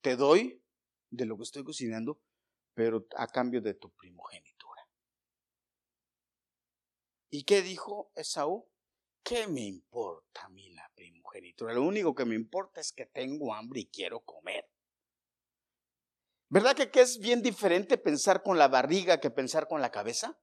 te 0.00 0.16
doy 0.16 0.64
de 1.10 1.26
lo 1.26 1.36
que 1.36 1.42
estoy 1.42 1.64
cocinando, 1.64 2.20
pero 2.74 3.06
a 3.16 3.26
cambio 3.26 3.60
de 3.60 3.74
tu 3.74 3.90
primogenitura. 3.90 4.88
¿Y 7.30 7.44
qué 7.44 7.62
dijo 7.62 8.10
Esaú? 8.14 8.68
¿Qué 9.22 9.46
me 9.46 9.62
importa 9.62 10.44
a 10.44 10.48
mí 10.48 10.70
la 10.70 10.90
primogenitura? 10.94 11.74
Lo 11.74 11.82
único 11.82 12.14
que 12.14 12.24
me 12.24 12.34
importa 12.34 12.80
es 12.80 12.92
que 12.92 13.06
tengo 13.06 13.54
hambre 13.54 13.80
y 13.80 13.90
quiero 13.90 14.20
comer. 14.20 14.68
¿Verdad 16.48 16.74
que, 16.74 16.90
que 16.90 17.02
es 17.02 17.18
bien 17.18 17.42
diferente 17.42 17.98
pensar 17.98 18.42
con 18.42 18.58
la 18.58 18.68
barriga 18.68 19.20
que 19.20 19.30
pensar 19.30 19.68
con 19.68 19.80
la 19.80 19.90
cabeza? 19.90 20.40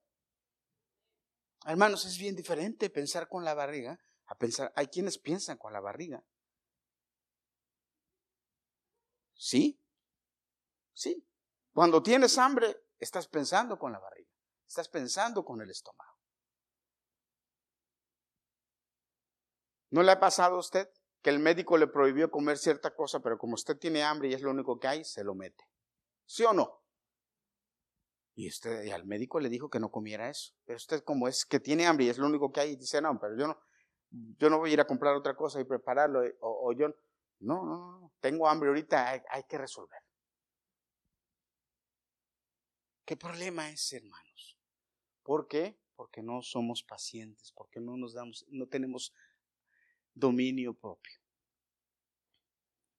Hermanos, 1.65 2.05
es 2.05 2.17
bien 2.17 2.35
diferente 2.35 2.89
pensar 2.89 3.27
con 3.27 3.43
la 3.43 3.53
barriga 3.53 3.99
a 4.27 4.37
pensar, 4.37 4.71
hay 4.75 4.87
quienes 4.87 5.17
piensan 5.17 5.57
con 5.57 5.73
la 5.73 5.79
barriga. 5.79 6.23
¿Sí? 9.33 9.79
Sí. 10.93 11.25
Cuando 11.73 12.01
tienes 12.01 12.37
hambre, 12.37 12.85
estás 12.99 13.27
pensando 13.27 13.77
con 13.77 13.91
la 13.91 13.99
barriga, 13.99 14.31
estás 14.67 14.89
pensando 14.89 15.45
con 15.45 15.61
el 15.61 15.69
estómago. 15.69 16.17
¿No 19.91 20.03
le 20.03 20.11
ha 20.11 20.19
pasado 20.19 20.55
a 20.55 20.59
usted 20.59 20.89
que 21.21 21.29
el 21.29 21.39
médico 21.39 21.77
le 21.77 21.87
prohibió 21.87 22.29
comer 22.29 22.57
cierta 22.57 22.95
cosa, 22.95 23.21
pero 23.21 23.37
como 23.37 23.53
usted 23.53 23.77
tiene 23.77 24.03
hambre 24.03 24.29
y 24.29 24.33
es 24.33 24.41
lo 24.41 24.51
único 24.51 24.79
que 24.79 24.87
hay, 24.87 25.05
se 25.05 25.23
lo 25.23 25.33
mete? 25.33 25.63
¿Sí 26.25 26.43
o 26.43 26.51
no? 26.51 26.83
Y, 28.37 28.47
usted, 28.49 28.83
y 28.83 28.91
al 28.91 29.03
médico 29.03 29.39
le 29.39 29.49
dijo 29.49 29.67
que 29.67 29.79
no 29.79 29.89
comiera 29.89 30.29
eso. 30.29 30.53
Pero 30.63 30.77
usted 30.77 31.03
como 31.03 31.27
es 31.27 31.43
que 31.43 31.59
tiene 31.59 31.87
hambre 31.87 32.05
y 32.05 32.09
es 32.09 32.19
lo 32.19 32.27
único 32.27 32.51
que 32.51 32.59
hay, 32.59 32.75
dice, 32.75 33.01
no, 33.01 33.19
pero 33.19 33.35
yo 33.35 33.47
no, 33.47 33.57
yo 34.11 34.51
no 34.51 34.59
voy 34.59 34.69
a 34.69 34.73
ir 34.73 34.79
a 34.79 34.85
comprar 34.85 35.15
otra 35.15 35.35
cosa 35.35 35.59
y 35.59 35.63
prepararlo. 35.63 36.23
Eh, 36.23 36.37
o, 36.41 36.71
yo, 36.71 36.89
no, 37.39 37.65
no, 37.65 37.99
no, 37.99 38.13
tengo 38.19 38.47
hambre 38.47 38.69
ahorita, 38.69 39.09
hay, 39.09 39.21
hay 39.31 39.41
que 39.49 39.57
resolver. 39.57 39.99
¿Qué 43.05 43.17
problema 43.17 43.71
es, 43.71 43.91
hermanos? 43.91 44.59
¿Por 45.23 45.47
qué? 45.47 45.79
Porque 45.95 46.21
no 46.21 46.43
somos 46.43 46.83
pacientes, 46.83 47.51
porque 47.53 47.79
no 47.79 47.97
nos 47.97 48.13
damos, 48.13 48.45
no 48.49 48.67
tenemos 48.67 49.15
dominio 50.13 50.75
propio. 50.75 51.15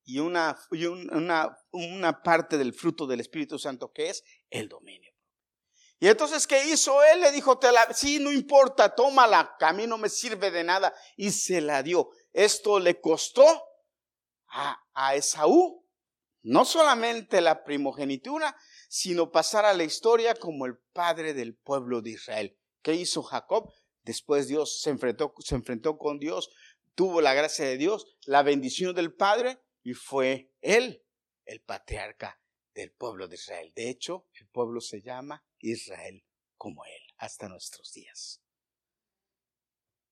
Y 0.03 0.19
una, 0.19 0.59
y 0.73 0.87
una, 0.87 1.57
una 1.71 2.23
parte 2.25 2.59
del 2.59 2.75
fruto 2.75 3.07
del 3.07 3.21
Espíritu 3.21 3.57
Santo 3.57 3.93
que 3.93 4.11
es 4.11 4.25
el 4.51 4.69
dominio. 4.69 5.13
Y 6.01 6.07
entonces, 6.09 6.47
¿qué 6.47 6.65
hizo 6.67 7.03
él? 7.03 7.21
Le 7.21 7.33
dijo, 7.33 7.59
sí, 7.93 8.21
no 8.21 8.33
importa, 8.33 8.95
tómala, 8.95 9.57
a 9.61 9.73
mí 9.73 9.87
no 9.87 9.99
me 9.99 10.09
sirve 10.09 10.51
de 10.51 10.63
nada. 10.63 10.95
Y 11.17 11.33
se 11.33 11.61
la 11.61 11.83
dio. 11.83 12.11
Esto 12.33 12.79
le 12.79 13.01
costó 13.01 13.45
a, 14.49 14.81
a 14.95 15.15
Esaú 15.17 15.85
no 16.43 16.65
solamente 16.65 17.41
la 17.41 17.65
primogenitura, 17.65 18.57
sino 18.89 19.33
pasar 19.33 19.65
a 19.65 19.75
la 19.75 19.85
historia 19.85 20.35
como 20.35 20.67
el 20.67 20.79
padre 20.93 21.35
del 21.35 21.57
pueblo 21.57 22.01
de 22.01 22.11
Israel. 22.11 22.57
¿Qué 22.81 22.95
hizo 22.95 23.23
Jacob? 23.23 23.73
Después 24.03 24.47
Dios 24.47 24.81
se 24.81 24.91
enfrentó, 24.91 25.35
se 25.41 25.57
enfrentó 25.57 25.99
con 25.99 26.19
Dios, 26.19 26.49
tuvo 26.95 27.21
la 27.21 27.35
gracia 27.35 27.67
de 27.67 27.77
Dios, 27.77 28.07
la 28.25 28.43
bendición 28.43 28.95
del 28.95 29.13
Padre 29.13 29.59
y 29.83 29.93
fue 29.93 30.53
él 30.63 31.05
el 31.45 31.61
patriarca 31.61 32.41
del 32.79 32.93
pueblo 32.93 33.27
de 33.27 33.35
Israel. 33.35 33.73
De 33.75 33.91
hecho, 33.91 34.27
el 34.35 34.47
pueblo 34.47 34.81
se 34.81 35.03
llama 35.03 35.45
Israel 35.59 36.25
como 36.57 36.85
él 36.85 37.03
hasta 37.17 37.49
nuestros 37.49 37.93
días. 37.93 38.41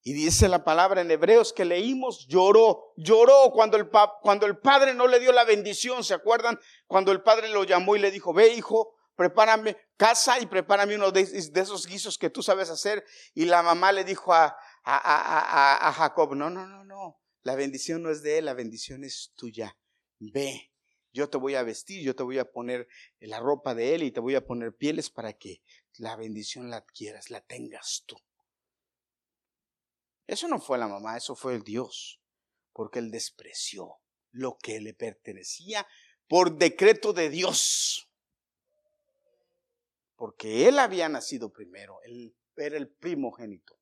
Y 0.03 0.13
dice 0.13 0.49
la 0.49 0.65
palabra 0.65 1.01
en 1.01 1.11
Hebreos 1.11 1.53
que 1.53 1.65
leímos, 1.65 2.27
lloró, 2.27 2.93
lloró 2.97 3.51
cuando 3.53 3.77
el, 3.77 3.89
cuando 4.21 4.47
el 4.47 4.59
padre 4.59 4.95
no 4.95 5.07
le 5.07 5.21
dio 5.21 5.33
la 5.33 5.45
bendición. 5.45 6.03
¿Se 6.03 6.15
acuerdan? 6.15 6.59
Cuando 6.89 7.13
el 7.13 7.23
padre 7.23 7.49
lo 7.49 7.63
llamó 7.63 7.95
y 7.95 8.01
le 8.01 8.11
dijo, 8.11 8.33
ve 8.33 8.49
hijo, 8.49 8.97
prepárame 9.15 9.77
casa 9.97 10.41
y 10.41 10.47
prepárame 10.47 10.97
uno 10.97 11.13
de, 11.13 11.21
esos 11.21 11.87
guisos 11.87 12.19
que 12.19 12.31
tú 12.31 12.43
sabes 12.43 12.69
hacer. 12.71 13.05
Y 13.35 13.45
la 13.45 13.63
mamá 13.63 13.93
le 13.93 14.03
dijo 14.03 14.33
a, 14.33 14.57
a, 14.85 15.89
a 15.89 15.93
Jacob, 15.93 16.35
no, 16.35 16.51
no, 16.51 16.67
no, 16.67 16.85
no, 16.85 17.21
la 17.43 17.55
bendición 17.55 18.03
no 18.03 18.11
es 18.11 18.23
de 18.23 18.39
él, 18.39 18.45
la 18.47 18.55
bendición 18.55 19.05
es 19.05 19.33
tuya. 19.37 19.77
Ve, 20.19 20.73
yo 21.17 21.31
te 21.31 21.39
voy 21.39 21.55
a 21.55 21.63
vestir, 21.63 22.05
yo 22.05 22.15
te 22.15 22.23
voy 22.23 22.39
a 22.39 22.45
poner 22.45 22.87
la 23.21 23.41
ropa 23.41 23.75
de 23.75 23.95
Él 23.95 24.03
y 24.03 24.11
te 24.11 24.21
voy 24.21 24.35
a 24.35 24.45
poner 24.45 24.77
pieles 24.77 25.09
para 25.09 25.33
que 25.33 25.63
la 25.97 26.15
bendición 26.15 26.69
la 26.69 26.77
adquieras, 26.77 27.31
la 27.31 27.41
tengas 27.41 28.05
tú. 28.07 28.17
Eso 30.27 30.47
no 30.47 30.61
fue 30.61 30.77
la 30.77 30.89
mamá, 30.89 31.17
eso 31.17 31.35
fue 31.35 31.55
el 31.55 31.63
Dios, 31.63 32.21
porque 32.75 32.99
Él 32.99 33.11
despreció 33.11 33.97
lo 34.31 34.59
que 34.59 34.79
le 34.81 34.93
pertenecía 34.93 35.87
por 36.29 36.59
decreto 36.59 37.15
de 37.15 37.31
Dios. 37.31 38.11
Porque 40.17 40.69
Él 40.69 40.79
había 40.79 41.09
nacido 41.09 41.51
primero, 41.51 41.99
Él 42.03 42.37
era 42.57 42.77
el 42.77 42.89
primogénito, 42.89 43.79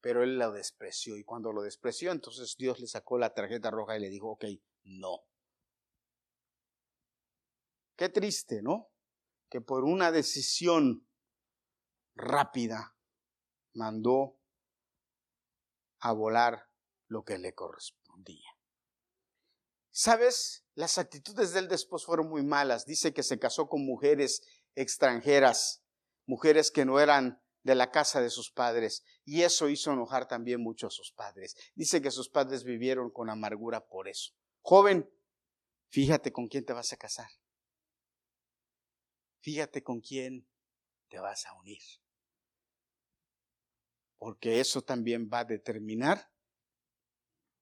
pero 0.00 0.24
Él 0.24 0.36
lo 0.36 0.50
despreció 0.50 1.16
y 1.16 1.22
cuando 1.22 1.52
lo 1.52 1.62
despreció, 1.62 2.10
entonces 2.10 2.56
Dios 2.58 2.80
le 2.80 2.88
sacó 2.88 3.18
la 3.18 3.32
tarjeta 3.34 3.70
roja 3.70 3.96
y 3.96 4.00
le 4.00 4.10
dijo, 4.10 4.30
ok, 4.30 4.46
no. 4.82 5.20
Qué 7.96 8.08
triste, 8.08 8.62
¿no? 8.62 8.90
Que 9.48 9.60
por 9.60 9.84
una 9.84 10.10
decisión 10.10 11.06
rápida 12.14 12.96
mandó 13.72 14.38
a 16.00 16.12
volar 16.12 16.68
lo 17.08 17.24
que 17.24 17.38
le 17.38 17.54
correspondía. 17.54 18.48
¿Sabes? 19.90 20.64
Las 20.74 20.98
actitudes 20.98 21.52
del 21.52 21.68
después 21.68 22.04
fueron 22.04 22.28
muy 22.28 22.42
malas. 22.42 22.84
Dice 22.84 23.14
que 23.14 23.22
se 23.22 23.38
casó 23.38 23.68
con 23.68 23.86
mujeres 23.86 24.42
extranjeras, 24.74 25.84
mujeres 26.26 26.72
que 26.72 26.84
no 26.84 26.98
eran 26.98 27.40
de 27.62 27.74
la 27.74 27.90
casa 27.90 28.20
de 28.20 28.28
sus 28.28 28.50
padres, 28.50 29.04
y 29.24 29.42
eso 29.42 29.68
hizo 29.68 29.92
enojar 29.92 30.28
también 30.28 30.60
mucho 30.60 30.88
a 30.88 30.90
sus 30.90 31.12
padres. 31.12 31.56
Dice 31.74 32.02
que 32.02 32.10
sus 32.10 32.28
padres 32.28 32.64
vivieron 32.64 33.10
con 33.10 33.30
amargura 33.30 33.86
por 33.86 34.08
eso. 34.08 34.32
Joven, 34.60 35.08
fíjate 35.88 36.32
con 36.32 36.48
quién 36.48 36.64
te 36.64 36.74
vas 36.74 36.92
a 36.92 36.96
casar. 36.96 37.28
Fíjate 39.44 39.82
con 39.82 40.00
quién 40.00 40.48
te 41.10 41.18
vas 41.18 41.44
a 41.44 41.52
unir. 41.52 41.82
porque 44.16 44.58
eso 44.58 44.80
también 44.80 45.28
va 45.30 45.40
a 45.40 45.44
determinar 45.44 46.32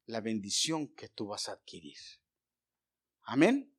la 0.06 0.20
bendición 0.20 0.94
que 0.94 1.08
tú 1.08 1.26
vas 1.26 1.48
a 1.48 1.54
adquirir. 1.54 1.98
Amén. 3.22 3.76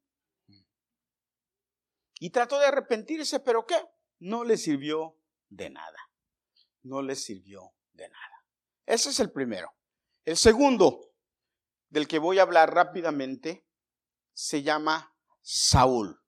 Y 2.20 2.30
trató 2.32 2.60
de 2.60 2.66
arrepentirse, 2.66 3.40
pero 3.40 3.66
¿qué? 3.66 3.78
No 4.20 4.44
le 4.44 4.58
sirvió 4.58 5.18
de 5.48 5.70
nada. 5.70 5.98
No 6.82 7.02
le 7.02 7.16
sirvió 7.16 7.74
de 7.94 8.10
nada. 8.10 8.46
Ese 8.86 9.12
es 9.12 9.22
el 9.22 9.32
primero. 9.32 9.74
El 10.26 10.36
segundo, 10.36 11.14
del 11.88 12.06
que 12.06 12.20
voy 12.20 12.40
a 12.40 12.42
hablar 12.42 12.74
rápidamente, 12.74 13.66
se 14.34 14.62
llama 14.62 15.16
Saúl, 15.42 16.22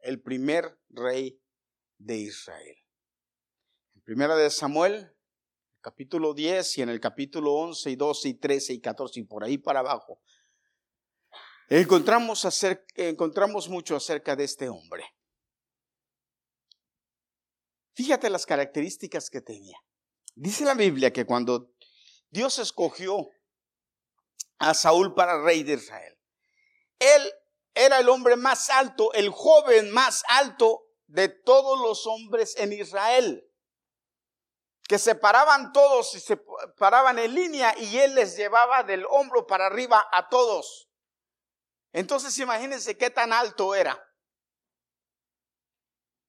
el 0.00 0.20
primer 0.20 0.79
rey 0.90 1.40
de 1.98 2.16
Israel. 2.16 2.76
En 3.94 4.02
primera 4.02 4.36
de 4.36 4.50
Samuel, 4.50 5.16
capítulo 5.80 6.34
10 6.34 6.78
y 6.78 6.82
en 6.82 6.88
el 6.88 7.00
capítulo 7.00 7.54
11 7.54 7.90
y 7.90 7.96
12 7.96 8.28
y 8.28 8.34
13 8.34 8.72
y 8.74 8.80
14 8.80 9.20
y 9.20 9.22
por 9.24 9.44
ahí 9.44 9.58
para 9.58 9.80
abajo, 9.80 10.20
encontramos, 11.68 12.46
encontramos 12.94 13.68
mucho 13.68 13.96
acerca 13.96 14.36
de 14.36 14.44
este 14.44 14.68
hombre. 14.68 15.04
Fíjate 17.94 18.30
las 18.30 18.46
características 18.46 19.30
que 19.30 19.40
tenía. 19.40 19.76
Dice 20.34 20.64
la 20.64 20.74
Biblia 20.74 21.12
que 21.12 21.26
cuando 21.26 21.74
Dios 22.30 22.58
escogió 22.58 23.28
a 24.58 24.74
Saúl 24.74 25.14
para 25.14 25.42
rey 25.42 25.62
de 25.62 25.74
Israel, 25.74 26.18
él 26.98 27.32
era 27.84 27.98
el 27.98 28.08
hombre 28.08 28.36
más 28.36 28.70
alto, 28.70 29.12
el 29.12 29.30
joven 29.30 29.90
más 29.90 30.22
alto 30.28 30.86
de 31.06 31.28
todos 31.28 31.78
los 31.80 32.06
hombres 32.06 32.56
en 32.56 32.72
Israel 32.72 33.46
que 34.90 34.98
se 34.98 35.14
paraban 35.14 35.72
todos 35.72 36.16
y 36.16 36.20
se 36.20 36.36
paraban 36.76 37.16
en 37.20 37.32
línea 37.32 37.72
y 37.78 37.96
él 37.98 38.16
les 38.16 38.36
llevaba 38.36 38.82
del 38.82 39.06
hombro 39.08 39.46
para 39.46 39.66
arriba 39.66 40.04
a 40.10 40.28
todos. 40.28 40.90
Entonces 41.92 42.36
imagínense 42.38 42.98
qué 42.98 43.08
tan 43.08 43.32
alto 43.32 43.76
era. 43.76 44.04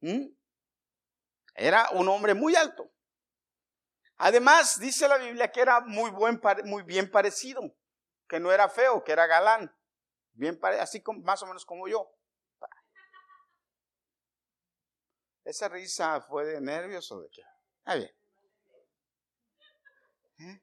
¿Mm? 0.01 0.27
Era 1.55 1.89
un 1.93 2.07
hombre 2.07 2.35
muy 2.35 2.55
alto. 2.55 2.91
Además, 4.17 4.79
dice 4.79 5.07
la 5.07 5.17
Biblia 5.17 5.51
que 5.51 5.61
era 5.61 5.81
muy, 5.81 6.11
buen, 6.11 6.39
muy 6.65 6.83
bien 6.83 7.09
parecido, 7.09 7.63
que 8.29 8.39
no 8.39 8.51
era 8.51 8.69
feo, 8.69 9.03
que 9.03 9.11
era 9.11 9.25
galán, 9.25 9.75
bien 10.41 10.59
así 10.79 11.03
más 11.23 11.41
o 11.43 11.45
menos 11.45 11.65
como 11.65 11.87
yo. 11.87 12.11
¿Esa 15.43 15.69
risa 15.69 16.19
fue 16.21 16.45
de 16.45 16.59
nervios 16.59 17.11
o 17.11 17.21
de 17.21 17.29
qué? 17.29 17.43
Ah, 17.85 17.95
bien. 17.95 18.11
¿Eh? 20.39 20.61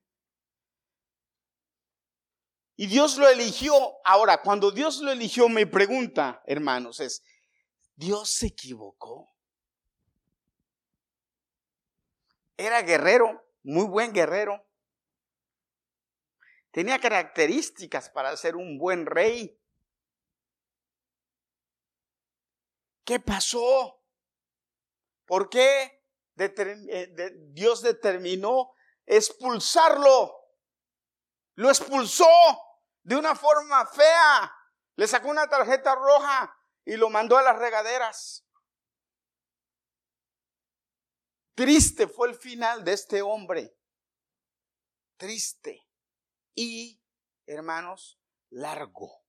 Y 2.77 2.87
Dios 2.89 3.19
lo 3.19 3.29
eligió. 3.29 3.73
Ahora, 4.05 4.43
cuando 4.43 4.73
Dios 4.73 5.01
lo 5.01 5.13
eligió, 5.13 5.49
me 5.49 5.67
pregunta, 5.67 6.43
hermanos, 6.47 6.99
es, 6.99 7.23
¿Dios 7.95 8.31
se 8.31 8.49
equivocó? 8.49 9.33
Era 12.57 12.83
guerrero, 12.83 13.45
muy 13.63 13.87
buen 13.87 14.13
guerrero. 14.13 14.65
Tenía 16.73 16.99
características 16.99 18.11
para 18.11 18.37
ser 18.37 18.57
un 18.57 18.79
buen 18.79 19.07
rey. 19.07 19.59
¿Qué 23.09 23.21
pasó? 23.21 24.05
¿Por 25.25 25.49
qué 25.49 26.05
eh, 26.37 27.33
Dios 27.55 27.81
determinó 27.81 28.75
expulsarlo. 29.07 30.35
Lo 31.55 31.71
expulsó 31.71 32.29
de 33.03 33.17
una 33.17 33.35
forma 33.35 33.87
fea. 33.87 34.55
Le 34.97 35.09
sacó 35.09 35.29
una 35.29 35.49
tarjeta 35.49 35.95
roja 35.95 36.55
y 36.85 36.99
lo 36.99 37.09
mandó 37.09 37.39
a 37.39 37.43
las 37.43 37.59
regaderas. 37.59 38.47
Triste 41.55 42.09
fue 42.09 42.29
el 42.29 42.35
final 42.35 42.85
de 42.85 42.93
este 42.93 43.23
hombre. 43.23 43.75
Triste. 45.17 45.89
Y, 46.55 47.03
hermanos, 47.47 48.21
largo. 48.51 49.25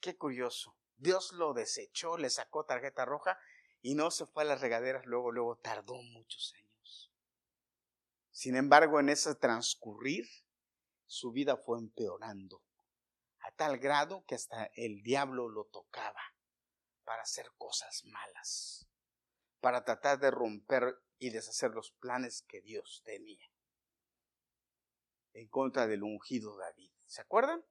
Qué 0.00 0.16
curioso. 0.16 0.77
Dios 0.98 1.32
lo 1.32 1.54
desechó, 1.54 2.18
le 2.18 2.28
sacó 2.28 2.64
tarjeta 2.64 3.04
roja 3.04 3.38
y 3.80 3.94
no 3.94 4.10
se 4.10 4.26
fue 4.26 4.42
a 4.42 4.46
las 4.46 4.60
regaderas. 4.60 5.06
Luego, 5.06 5.32
luego 5.32 5.56
tardó 5.56 5.94
muchos 5.94 6.52
años. 6.56 7.12
Sin 8.30 8.56
embargo, 8.56 9.00
en 9.00 9.08
ese 9.08 9.34
transcurrir, 9.34 10.28
su 11.06 11.32
vida 11.32 11.56
fue 11.56 11.78
empeorando, 11.78 12.62
a 13.40 13.50
tal 13.52 13.78
grado 13.78 14.24
que 14.26 14.34
hasta 14.34 14.66
el 14.74 15.02
diablo 15.02 15.48
lo 15.48 15.64
tocaba 15.64 16.20
para 17.04 17.22
hacer 17.22 17.50
cosas 17.56 18.04
malas, 18.04 18.86
para 19.60 19.84
tratar 19.84 20.18
de 20.18 20.30
romper 20.30 20.98
y 21.18 21.30
deshacer 21.30 21.70
los 21.70 21.92
planes 21.92 22.42
que 22.42 22.60
Dios 22.60 23.02
tenía 23.04 23.48
en 25.38 25.48
contra 25.48 25.86
del 25.86 26.02
ungido 26.02 26.56
David. 26.56 26.90
¿Se 27.06 27.20
acuerdan? 27.20 27.64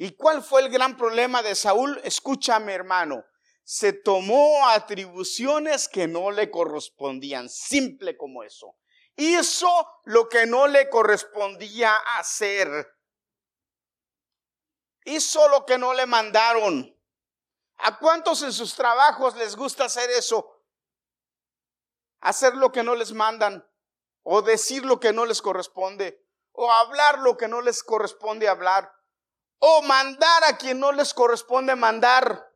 ¿Y 0.00 0.16
cuál 0.16 0.42
fue 0.42 0.62
el 0.62 0.70
gran 0.70 0.96
problema 0.96 1.42
de 1.42 1.54
Saúl? 1.54 2.00
Escúchame, 2.04 2.72
hermano. 2.72 3.24
Se 3.62 3.92
tomó 3.92 4.66
atribuciones 4.68 5.88
que 5.88 6.08
no 6.08 6.30
le 6.30 6.50
correspondían, 6.50 7.48
simple 7.48 8.16
como 8.16 8.42
eso 8.42 8.74
hizo 9.20 9.68
lo 10.04 10.28
que 10.28 10.46
no 10.46 10.66
le 10.66 10.88
correspondía 10.88 11.94
hacer. 12.18 12.68
Hizo 15.04 15.48
lo 15.48 15.66
que 15.66 15.78
no 15.78 15.92
le 15.92 16.06
mandaron. 16.06 16.96
¿A 17.78 17.98
cuántos 17.98 18.42
en 18.42 18.52
sus 18.52 18.74
trabajos 18.74 19.36
les 19.36 19.56
gusta 19.56 19.84
hacer 19.84 20.10
eso? 20.10 20.64
Hacer 22.20 22.54
lo 22.54 22.70
que 22.70 22.82
no 22.82 22.94
les 22.94 23.12
mandan, 23.12 23.66
o 24.22 24.42
decir 24.42 24.84
lo 24.84 25.00
que 25.00 25.12
no 25.12 25.24
les 25.24 25.40
corresponde, 25.40 26.26
o 26.52 26.70
hablar 26.70 27.18
lo 27.20 27.36
que 27.36 27.48
no 27.48 27.62
les 27.62 27.82
corresponde 27.82 28.48
hablar, 28.48 28.92
o 29.60 29.82
mandar 29.82 30.44
a 30.44 30.56
quien 30.56 30.80
no 30.80 30.90
les 30.90 31.14
corresponde 31.14 31.76
mandar, 31.76 32.50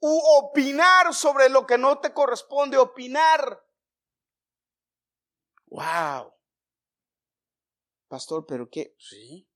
u 0.00 0.18
opinar 0.38 1.14
sobre 1.14 1.48
lo 1.48 1.66
que 1.66 1.78
no 1.78 2.00
te 2.00 2.12
corresponde 2.12 2.78
opinar. 2.78 3.62
¡Wow! 5.66 6.34
Pastor, 8.08 8.44
¿pero 8.46 8.68
qué? 8.68 8.96
Sí. 8.98 9.46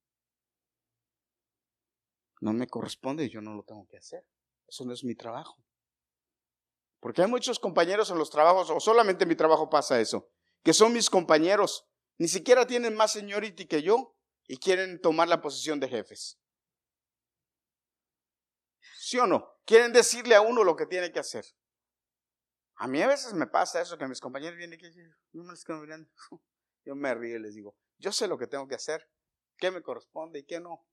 No 2.41 2.53
me 2.53 2.69
corresponde, 2.69 3.29
yo 3.29 3.41
no 3.41 3.55
lo 3.55 3.65
tengo 3.65 3.87
que 3.89 3.97
hacer. 3.97 4.25
Eso 4.69 4.85
no 4.85 4.93
es 4.93 5.03
mi 5.03 5.15
trabajo. 5.15 5.57
Porque 7.01 7.23
hay 7.23 7.29
muchos 7.29 7.59
compañeros 7.59 8.11
en 8.11 8.19
los 8.19 8.31
trabajos, 8.31 8.71
o 8.71 8.81
solamente 8.81 9.25
en 9.25 9.29
mi 9.29 9.37
trabajo 9.37 9.71
pasa 9.71 9.99
eso, 9.99 10.31
que 10.63 10.75
son 10.75 10.93
mis 10.93 11.11
compañeros, 11.11 11.87
ni 12.19 12.29
siquiera 12.29 12.67
tienen 12.67 12.95
más 12.95 13.13
seniority 13.13 13.67
que 13.67 13.83
yo 13.83 14.15
y 14.47 14.57
quieren 14.59 15.01
tomar 15.01 15.29
la 15.29 15.41
posición 15.41 15.81
de 15.81 15.89
jefes. 15.89 16.39
¿Sí 18.99 19.19
o 19.19 19.27
no? 19.27 19.49
Quieren 19.65 19.93
decirle 19.93 20.35
a 20.35 20.41
uno 20.41 20.65
lo 20.65 20.77
que 20.77 20.87
tiene 20.87 21.13
que 21.13 21.19
hacer. 21.19 21.45
A 22.77 22.89
mí 22.89 23.01
a 23.01 23.07
veces 23.07 23.33
me 23.35 23.47
pasa 23.47 23.81
eso, 23.81 23.97
que 23.97 24.09
mis 24.09 24.21
compañeros 24.21 24.59
vienen 24.59 24.79
y 25.33 25.39
no. 25.39 25.55
Yo 26.85 26.95
me 26.95 27.15
río 27.15 27.37
y 27.37 27.41
les 27.41 27.55
digo, 27.55 27.75
yo 27.97 28.13
sé 28.13 28.29
lo 28.29 28.37
que 28.37 28.47
tengo 28.47 28.69
que 28.69 28.75
hacer, 28.75 29.09
qué 29.57 29.71
me 29.71 29.81
corresponde 29.83 30.41
y 30.41 30.45
qué 30.45 30.61
no. 30.61 30.85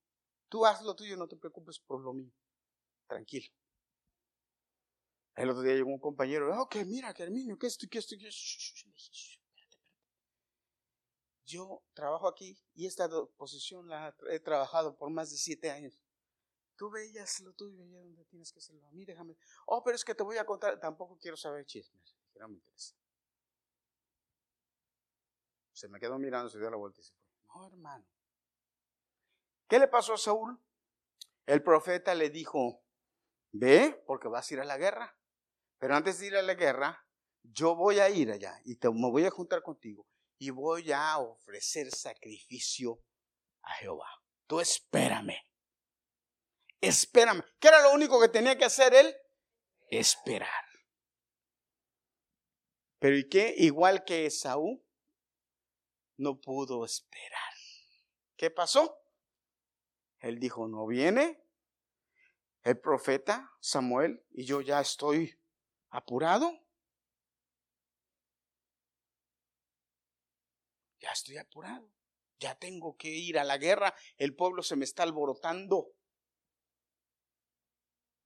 Tú 0.48 0.66
haz 0.66 0.82
lo 0.84 0.96
tuyo, 0.96 1.18
no 1.18 1.28
te 1.28 1.36
preocupes 1.36 1.80
por 1.80 2.02
lo 2.02 2.14
mío. 2.14 2.32
Tranquilo. 3.08 3.48
El 5.36 5.50
otro 5.50 5.64
día 5.64 5.74
llegó 5.74 5.90
un 5.90 6.00
compañero, 6.00 6.62
ok, 6.62 6.78
mira, 6.86 7.14
Carminio, 7.14 7.58
¿qué 7.58 7.68
esto, 7.68 7.88
qué 7.90 8.00
esto, 8.00 8.16
qué 8.18 8.30
Yo 11.52 11.84
trabajo 11.94 12.30
aquí 12.30 12.58
y 12.76 12.86
esta 12.86 13.10
posición 13.36 13.90
la 13.90 14.16
he 14.30 14.40
trabajado 14.40 14.96
por 14.96 15.10
más 15.10 15.32
de 15.32 15.38
siete 15.38 15.70
años. 15.70 16.00
Tú 16.78 16.90
veías 16.90 17.42
lo 17.42 17.52
tuyo, 17.52 17.78
veías 17.78 18.06
donde 18.06 18.24
tienes 18.24 18.54
que 18.54 18.60
hacerlo. 18.60 18.88
A 18.88 18.92
mí 18.92 19.04
déjame. 19.04 19.36
Oh, 19.66 19.84
pero 19.84 19.96
es 19.96 20.06
que 20.06 20.16
te 20.16 20.24
voy 20.24 20.38
a 20.38 20.46
contar. 20.46 20.80
Tampoco 20.80 21.18
quiero 21.20 21.36
saber 21.36 21.66
chismes. 21.66 22.16
No 22.36 22.48
me 22.48 22.56
interesa. 22.56 22.96
Se 25.74 25.90
me 25.90 26.00
quedó 26.00 26.18
mirando, 26.18 26.50
se 26.50 26.58
dio 26.58 26.70
la 26.70 26.78
vuelta 26.78 27.02
y 27.02 27.04
se 27.04 27.14
fue. 27.14 27.28
No, 27.48 27.68
hermano. 27.68 28.06
¿Qué 29.68 29.78
le 29.78 29.90
pasó 29.90 30.14
a 30.14 30.18
Saúl? 30.18 30.58
El 31.46 31.62
profeta 31.64 32.16
le 32.16 32.30
dijo, 32.30 32.82
ve, 33.52 34.02
porque 34.08 34.30
vas 34.30 34.50
a 34.50 34.54
ir 34.54 34.60
a 34.62 34.66
la 34.66 34.78
guerra. 34.78 35.18
Pero 35.80 35.96
antes 35.96 36.20
de 36.20 36.28
ir 36.28 36.38
a 36.38 36.42
la 36.42 36.54
guerra, 36.54 37.06
yo 37.44 37.76
voy 37.76 38.00
a 38.00 38.10
ir 38.10 38.32
allá 38.32 38.58
y 38.64 38.78
te, 38.78 38.90
me 38.90 39.12
voy 39.12 39.26
a 39.26 39.32
juntar 39.32 39.62
contigo 39.62 40.08
y 40.42 40.50
voy 40.50 40.92
a 40.92 41.20
ofrecer 41.20 41.92
sacrificio 41.92 43.00
a 43.62 43.74
Jehová. 43.74 44.10
Tú 44.48 44.60
espérame. 44.60 45.38
Espérame. 46.82 47.44
¿Qué 47.60 47.68
era 47.68 47.84
lo 47.84 47.94
único 47.94 48.20
que 48.20 48.28
tenía 48.28 48.58
que 48.58 48.66
hacer 48.66 48.92
él? 48.96 49.16
Esperar. 49.92 50.66
Pero 52.98 53.20
¿y 53.20 53.30
qué? 53.30 53.54
Igual 53.56 54.04
que 54.04 54.26
Esaú, 54.26 54.84
no 56.18 56.42
pudo 56.42 56.86
esperar. 56.86 57.54
¿Qué 58.36 58.50
pasó? 58.50 58.98
Él 60.22 60.40
dijo, 60.40 60.68
no 60.68 60.88
viene 60.88 61.40
el 62.64 62.80
profeta 62.80 63.56
Samuel 63.60 64.26
y 64.32 64.46
yo 64.46 64.62
ya 64.62 64.82
estoy 64.82 65.40
apurado. 65.92 66.52
Ya 71.02 71.12
estoy 71.12 71.38
apurado. 71.38 71.92
Ya 72.40 72.56
tengo 72.56 72.96
que 72.96 73.10
ir 73.10 73.38
a 73.38 73.44
la 73.44 73.58
guerra. 73.58 73.94
El 74.18 74.36
pueblo 74.36 74.64
se 74.64 74.76
me 74.76 74.86
está 74.86 75.04
alborotando. 75.04 75.94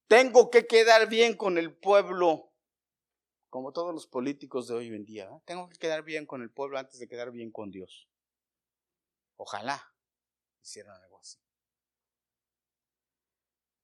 Tengo 0.07 0.51
que 0.51 0.67
quedar 0.67 1.09
bien 1.09 1.35
con 1.35 1.57
el 1.57 1.75
pueblo. 1.75 2.51
Como 3.49 3.71
todos 3.71 3.93
los 3.93 4.07
políticos 4.07 4.67
de 4.67 4.75
hoy 4.75 4.87
en 4.87 5.05
día. 5.05 5.29
Tengo 5.45 5.69
que 5.69 5.77
quedar 5.77 6.03
bien 6.03 6.25
con 6.25 6.41
el 6.41 6.51
pueblo 6.51 6.77
antes 6.77 6.99
de 6.99 7.07
quedar 7.07 7.31
bien 7.31 7.51
con 7.51 7.71
Dios. 7.71 8.07
Ojalá 9.37 9.93
hicieran 10.61 11.01
algo 11.01 11.19
así. 11.19 11.39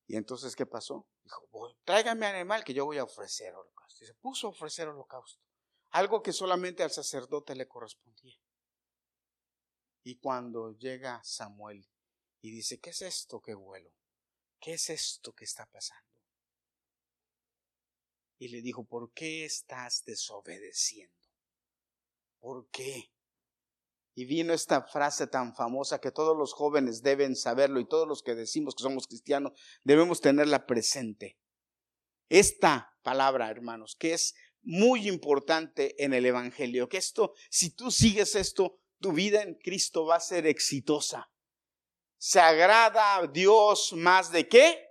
Y 0.08 0.18
entonces, 0.18 0.56
¿qué 0.56 0.66
pasó? 0.66 1.08
Dijo, 1.24 1.48
tráigame 1.86 2.26
animal 2.26 2.64
que 2.64 2.74
yo 2.74 2.86
voy 2.86 2.98
a 2.98 3.04
ofrecer 3.04 3.56
holocausto. 3.56 4.04
Y 4.04 4.08
se 4.08 4.14
puso 4.16 4.48
a 4.48 4.50
ofrecer 4.50 4.90
holocausto. 4.90 5.42
Algo 5.92 6.22
que 6.22 6.34
solamente 6.34 6.84
al 6.84 6.92
sacerdote 6.92 7.56
le 7.56 7.68
correspondía. 7.68 8.41
Y 10.04 10.18
cuando 10.18 10.78
llega 10.78 11.22
Samuel 11.24 11.88
y 12.42 12.52
dice, 12.52 12.80
¿qué 12.80 12.90
es 12.90 13.02
esto 13.02 13.42
que 13.42 13.54
vuelo? 13.54 13.92
¿Qué 14.60 14.74
es 14.74 14.90
esto 14.90 15.34
que 15.34 15.46
está 15.46 15.66
pasando? 15.66 16.10
Y 18.40 18.48
le 18.48 18.62
dijo, 18.62 18.84
¿por 18.84 19.12
qué 19.14 19.46
estás 19.46 20.04
desobedeciendo? 20.04 21.16
¿Por 22.40 22.68
qué? 22.70 23.12
Y 24.16 24.26
vino 24.26 24.54
esta 24.54 24.82
frase 24.82 25.28
tan 25.28 25.56
famosa 25.56 26.02
que 26.02 26.12
todos 26.12 26.36
los 26.36 26.54
jóvenes 26.54 27.04
deben 27.04 27.36
saberlo 27.36 27.80
y 27.80 27.88
todos 27.88 28.08
los 28.08 28.24
que 28.24 28.36
decimos 28.36 28.76
que 28.76 28.84
somos 28.84 29.08
cristianos 29.08 29.54
debemos 29.84 30.22
tenerla 30.22 30.66
presente. 30.66 31.38
Esta 32.30 32.98
palabra, 33.04 33.50
hermanos, 33.50 33.96
que 33.96 34.14
es 34.14 34.34
muy 34.64 35.08
importante 35.08 36.04
en 36.04 36.14
el 36.14 36.26
Evangelio, 36.26 36.90
que 36.90 36.98
esto, 36.98 37.34
si 37.50 37.72
tú 37.72 37.92
sigues 37.92 38.36
esto, 38.36 38.81
tu 39.02 39.12
vida 39.12 39.42
en 39.42 39.56
Cristo 39.56 40.06
va 40.06 40.16
a 40.16 40.20
ser 40.22 40.48
exitosa. 40.48 41.30
¿Se 42.18 42.40
agrada 42.40 43.16
a 43.18 43.28
Dios 43.28 43.94
más 43.94 44.32
de 44.32 44.48
qué? 44.48 44.88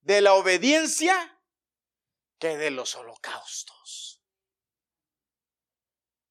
De 0.00 0.20
la 0.20 0.34
obediencia 0.34 1.38
que 2.38 2.56
de 2.56 2.70
los 2.70 2.94
holocaustos. 2.94 4.22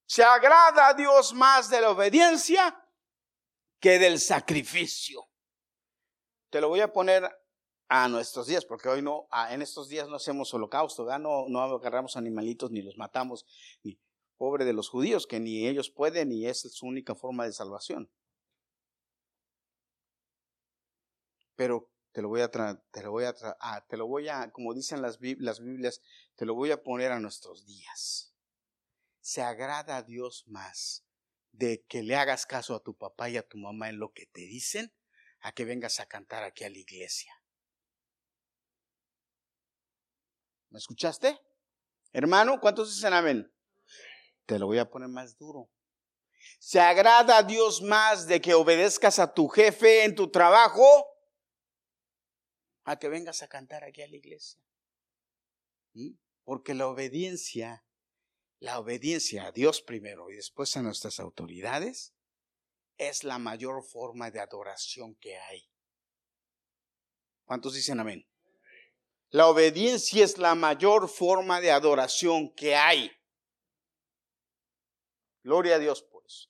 Se 0.08 0.24
agrada 0.24 0.88
a 0.88 0.94
Dios 0.94 1.34
más 1.34 1.70
de 1.70 1.82
la 1.82 1.92
obediencia 1.92 2.82
que 3.80 4.00
del 4.00 4.20
sacrificio. 4.20 5.30
Te 6.50 6.62
lo 6.62 6.70
voy 6.70 6.80
a 6.80 6.92
poner 6.92 7.30
a 7.90 8.08
nuestros 8.08 8.48
días, 8.48 8.66
porque 8.66 8.90
hoy 8.90 9.02
no, 9.02 9.28
en 9.50 9.62
estos 9.62 9.90
días 9.90 10.08
no 10.08 10.16
hacemos 10.16 10.54
holocausto, 10.54 11.06
No, 11.20 11.46
no 11.48 11.62
agarramos 11.62 12.16
animalitos 12.18 12.72
ni 12.72 12.82
los 12.82 12.98
matamos, 12.98 13.46
ni 13.84 14.00
pobre 14.38 14.66
de 14.66 14.74
los 14.74 14.90
judíos, 14.90 15.28
que 15.28 15.40
ni 15.40 15.68
ellos 15.68 15.90
pueden, 15.90 16.30
ni 16.30 16.46
es 16.46 16.62
su 16.62 16.86
única 16.86 17.16
forma 17.16 17.46
de 17.46 17.54
salvación. 17.54 18.10
Pero 21.56 21.90
te 22.12 22.22
lo 22.22 22.30
voy 22.30 22.42
a, 22.42 22.50
te 22.50 23.02
lo 23.04 23.12
voy 23.12 23.26
a, 23.26 23.34
ah, 23.60 23.86
te 23.88 23.98
lo 23.98 24.08
voy 24.08 24.30
a, 24.30 24.52
como 24.52 24.74
dicen 24.74 25.02
las, 25.02 25.20
las 25.40 25.60
Biblias, 25.60 26.02
te 26.36 26.46
lo 26.46 26.56
voy 26.56 26.72
a 26.72 26.84
poner 26.84 27.12
a 27.12 27.20
nuestros 27.20 27.66
días 27.66 28.28
se 29.28 29.42
agrada 29.42 29.98
a 29.98 30.04
Dios 30.04 30.46
más 30.48 31.06
de 31.52 31.84
que 31.90 32.02
le 32.02 32.16
hagas 32.16 32.46
caso 32.46 32.74
a 32.74 32.80
tu 32.82 32.96
papá 32.96 33.30
y 33.30 33.36
a 33.36 33.46
tu 33.46 33.58
mamá 33.58 33.90
en 33.90 34.00
lo 34.00 34.14
que 34.14 34.26
te 34.26 34.40
dicen 34.40 34.94
a 35.42 35.52
que 35.52 35.66
vengas 35.66 36.00
a 36.00 36.06
cantar 36.06 36.46
aquí 36.46 36.64
a 36.64 36.70
la 36.70 36.78
iglesia. 36.78 37.34
¿Me 40.70 40.80
escuchaste? 40.80 41.38
Hermano, 42.14 42.62
¿cuántos 42.62 42.96
dicen 42.96 43.12
amén? 43.12 43.54
Te 44.48 44.58
lo 44.58 44.66
voy 44.66 44.80
a 44.80 44.90
poner 44.90 45.10
más 45.10 45.38
duro. 45.38 45.70
Se 46.58 46.80
agrada 46.80 47.38
a 47.38 47.44
Dios 47.44 47.84
más 47.84 48.26
de 48.26 48.42
que 48.42 48.56
obedezcas 48.56 49.20
a 49.20 49.32
tu 49.32 49.48
jefe 49.48 50.04
en 50.04 50.16
tu 50.16 50.32
trabajo 50.32 50.84
a 52.86 52.98
que 52.98 53.10
vengas 53.10 53.44
a 53.44 53.48
cantar 53.48 53.84
aquí 53.84 54.02
a 54.02 54.08
la 54.08 54.16
iglesia. 54.16 54.60
Porque 56.44 56.74
la 56.74 56.88
obediencia 56.88 57.84
la 58.60 58.80
obediencia 58.80 59.46
a 59.46 59.52
Dios 59.52 59.82
primero 59.82 60.32
y 60.32 60.36
después 60.36 60.76
a 60.78 60.82
nuestras 60.82 61.20
autoridades 61.20 62.14
es 62.98 63.24
la 63.24 63.38
mayor 63.38 63.84
forma 63.84 64.32
de 64.32 64.40
adoración 64.40 65.16
que 65.16 65.38
hay. 65.38 65.70
¿Cuántos 67.46 67.76
dicen 67.76 68.00
amén? 68.00 68.28
La 69.30 69.48
obediencia 69.48 70.24
es 70.24 70.38
la 70.38 70.56
mayor 70.56 71.08
forma 71.08 71.62
de 71.62 71.72
adoración 71.72 72.54
que 72.56 72.76
hay. 72.76 73.12
Gloria 75.48 75.76
a 75.76 75.80
Dios, 75.80 76.06
pues. 76.12 76.50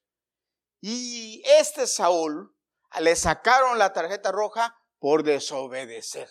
Y 0.81 1.43
este 1.45 1.85
Saúl 1.85 2.57
le 2.99 3.15
sacaron 3.15 3.77
la 3.77 3.93
tarjeta 3.93 4.31
roja 4.31 4.75
por 4.97 5.21
desobedecer. 5.21 6.27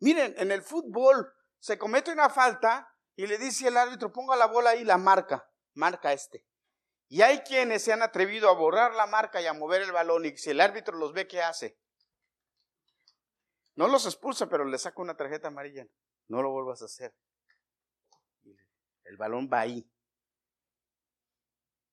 Miren, 0.00 0.34
en 0.36 0.52
el 0.52 0.60
fútbol 0.60 1.32
se 1.58 1.78
comete 1.78 2.12
una 2.12 2.28
falta 2.28 2.94
y 3.16 3.26
le 3.26 3.38
dice 3.38 3.68
el 3.68 3.78
árbitro, 3.78 4.12
ponga 4.12 4.36
la 4.36 4.44
bola 4.44 4.70
ahí, 4.70 4.84
la 4.84 4.98
marca, 4.98 5.50
marca 5.72 6.12
este. 6.12 6.46
Y 7.08 7.22
hay 7.22 7.38
quienes 7.38 7.82
se 7.82 7.94
han 7.94 8.02
atrevido 8.02 8.50
a 8.50 8.54
borrar 8.54 8.92
la 8.92 9.06
marca 9.06 9.40
y 9.40 9.46
a 9.46 9.54
mover 9.54 9.80
el 9.80 9.92
balón 9.92 10.26
y 10.26 10.36
si 10.36 10.50
el 10.50 10.60
árbitro 10.60 10.98
los 10.98 11.14
ve, 11.14 11.26
¿qué 11.26 11.40
hace? 11.40 11.78
No 13.76 13.88
los 13.88 14.04
expulsa, 14.04 14.46
pero 14.50 14.66
le 14.66 14.76
saca 14.76 15.00
una 15.00 15.16
tarjeta 15.16 15.48
amarilla. 15.48 15.86
No 16.28 16.42
lo 16.42 16.50
vuelvas 16.50 16.82
a 16.82 16.84
hacer. 16.84 17.16
El 19.04 19.16
balón 19.16 19.48
va 19.50 19.60
ahí. 19.60 19.90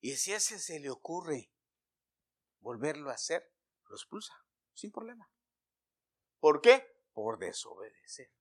Y 0.01 0.17
si 0.17 0.33
a 0.33 0.37
ese 0.37 0.59
se 0.59 0.79
le 0.79 0.89
ocurre 0.89 1.51
volverlo 2.59 3.09
a 3.09 3.13
hacer, 3.13 3.53
lo 3.85 3.95
expulsa, 3.95 4.33
sin 4.73 4.91
problema. 4.91 5.29
¿Por 6.39 6.59
qué? 6.59 6.99
Por 7.13 7.37
desobedecer. 7.37 8.31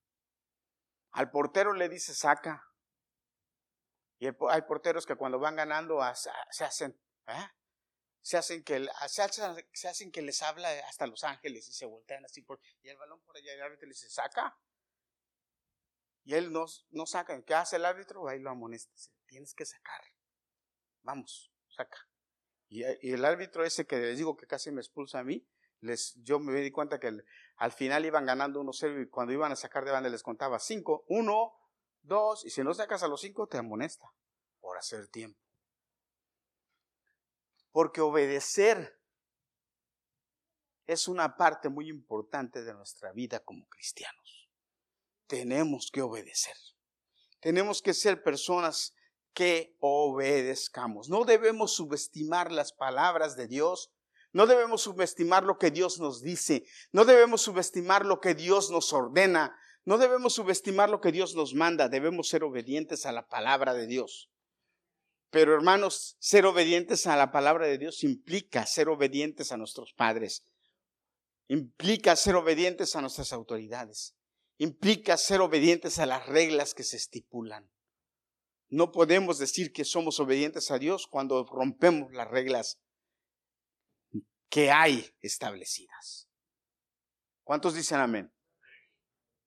Al 1.12 1.30
portero 1.30 1.74
le 1.74 1.88
dice 1.88 2.14
saca. 2.14 2.66
Y 4.18 4.26
hay 4.26 4.62
porteros 4.62 5.06
que 5.06 5.16
cuando 5.16 5.38
van 5.38 5.56
ganando 5.56 6.00
se 6.50 6.64
hacen, 6.64 7.00
¿eh? 7.26 7.48
se 8.22 8.36
hacen 8.36 8.62
que 8.62 8.86
se 9.72 9.88
hacen, 9.88 10.12
que 10.12 10.22
les 10.22 10.42
habla 10.42 10.68
hasta 10.86 11.06
Los 11.06 11.24
Ángeles 11.24 11.68
y 11.68 11.72
se 11.72 11.86
voltean 11.86 12.24
así 12.24 12.42
por 12.42 12.60
y 12.82 12.88
el 12.88 12.96
balón 12.96 13.20
por 13.22 13.36
allá 13.36 13.54
el 13.54 13.62
árbitro 13.62 13.86
le 13.86 13.94
dice 13.94 14.10
saca 14.10 14.58
y 16.24 16.34
él 16.34 16.52
no, 16.52 16.66
no 16.90 17.06
saca 17.06 17.40
¿qué 17.42 17.54
hace 17.54 17.76
el 17.76 17.86
árbitro? 17.86 18.28
ahí 18.28 18.38
lo 18.38 18.50
amonesta 18.50 18.92
tienes 19.26 19.54
que 19.54 19.64
sacar 19.64 20.02
vamos 21.02 21.52
saca 21.68 22.08
y, 22.68 22.82
el 22.82 23.24
árbitro 23.24 23.64
ese 23.64 23.86
que 23.86 23.98
les 23.98 24.18
digo 24.18 24.36
que 24.36 24.46
casi 24.46 24.70
me 24.70 24.80
expulsa 24.80 25.20
a 25.20 25.24
mí 25.24 25.46
les, 25.80 26.14
yo 26.22 26.38
me 26.38 26.60
di 26.60 26.70
cuenta 26.70 27.00
que 27.00 27.10
al 27.56 27.72
final 27.72 28.04
iban 28.04 28.26
ganando 28.26 28.60
1-0 28.62 29.02
y 29.02 29.08
cuando 29.08 29.32
iban 29.32 29.50
a 29.50 29.56
sacar 29.56 29.84
de 29.84 29.90
banda 29.90 30.10
les 30.10 30.22
contaba 30.22 30.58
5, 30.58 31.06
1, 31.08 31.60
dos, 32.02 32.44
y 32.44 32.50
si 32.50 32.62
no 32.62 32.74
sacas 32.74 33.02
a 33.02 33.08
los 33.08 33.20
cinco, 33.20 33.46
te 33.46 33.58
amonesta 33.58 34.12
por 34.60 34.76
hacer 34.78 35.08
tiempo. 35.08 35.40
Porque 37.72 38.00
obedecer 38.00 38.98
es 40.86 41.06
una 41.06 41.36
parte 41.36 41.68
muy 41.68 41.88
importante 41.88 42.64
de 42.64 42.74
nuestra 42.74 43.12
vida 43.12 43.40
como 43.40 43.66
cristianos. 43.68 44.50
Tenemos 45.26 45.90
que 45.92 46.02
obedecer. 46.02 46.56
Tenemos 47.38 47.80
que 47.80 47.94
ser 47.94 48.22
personas 48.22 48.94
que 49.34 49.76
obedezcamos. 49.80 51.08
No 51.08 51.24
debemos 51.24 51.72
subestimar 51.72 52.52
las 52.52 52.72
palabras 52.72 53.36
de 53.36 53.48
Dios. 53.48 53.90
No 54.32 54.46
debemos 54.46 54.82
subestimar 54.82 55.44
lo 55.44 55.58
que 55.58 55.70
Dios 55.70 55.98
nos 55.98 56.22
dice. 56.22 56.64
No 56.92 57.04
debemos 57.04 57.42
subestimar 57.42 58.06
lo 58.06 58.20
que 58.20 58.34
Dios 58.34 58.70
nos 58.70 58.92
ordena. 58.92 59.56
No 59.84 59.98
debemos 59.98 60.34
subestimar 60.34 60.90
lo 60.90 61.00
que 61.00 61.12
Dios 61.12 61.34
nos 61.34 61.54
manda, 61.54 61.88
debemos 61.88 62.28
ser 62.28 62.44
obedientes 62.44 63.06
a 63.06 63.12
la 63.12 63.26
palabra 63.26 63.74
de 63.74 63.86
Dios. 63.86 64.30
Pero 65.30 65.54
hermanos, 65.54 66.16
ser 66.18 66.44
obedientes 66.44 67.06
a 67.06 67.16
la 67.16 67.30
palabra 67.30 67.66
de 67.66 67.78
Dios 67.78 68.04
implica 68.04 68.66
ser 68.66 68.88
obedientes 68.88 69.52
a 69.52 69.56
nuestros 69.56 69.92
padres, 69.94 70.44
implica 71.48 72.14
ser 72.16 72.34
obedientes 72.34 72.94
a 72.94 73.00
nuestras 73.00 73.32
autoridades, 73.32 74.14
implica 74.58 75.16
ser 75.16 75.40
obedientes 75.40 75.98
a 75.98 76.06
las 76.06 76.26
reglas 76.26 76.74
que 76.74 76.82
se 76.82 76.96
estipulan. 76.96 77.70
No 78.70 78.92
podemos 78.92 79.38
decir 79.38 79.72
que 79.72 79.84
somos 79.84 80.20
obedientes 80.20 80.70
a 80.70 80.78
Dios 80.78 81.06
cuando 81.06 81.44
rompemos 81.44 82.12
las 82.12 82.28
reglas 82.28 82.80
que 84.48 84.70
hay 84.70 85.12
establecidas. 85.20 86.28
¿Cuántos 87.42 87.74
dicen 87.74 87.98
amén? 87.98 88.32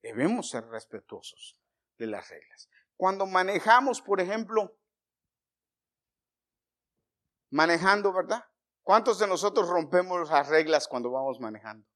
Debemos 0.01 0.49
ser 0.49 0.65
respetuosos. 0.67 1.57
de 1.97 2.07
las 2.07 2.27
reglas. 2.27 2.69
Cuando 2.97 3.25
manejamos, 3.27 4.01
por 4.01 4.19
ejemplo, 4.19 4.75
manejando, 7.51 8.12
¿verdad? 8.12 8.43
¿Cuántos 8.81 9.19
de 9.19 9.27
nosotros 9.27 9.69
rompemos 9.69 10.29
las 10.29 10.49
reglas 10.49 10.88
cuando 10.88 11.12
vamos 11.12 11.39
manejando? 11.39 11.88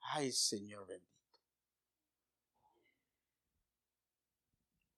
Ay, 0.00 0.32
Señor 0.32 0.86
bendito. 0.86 1.11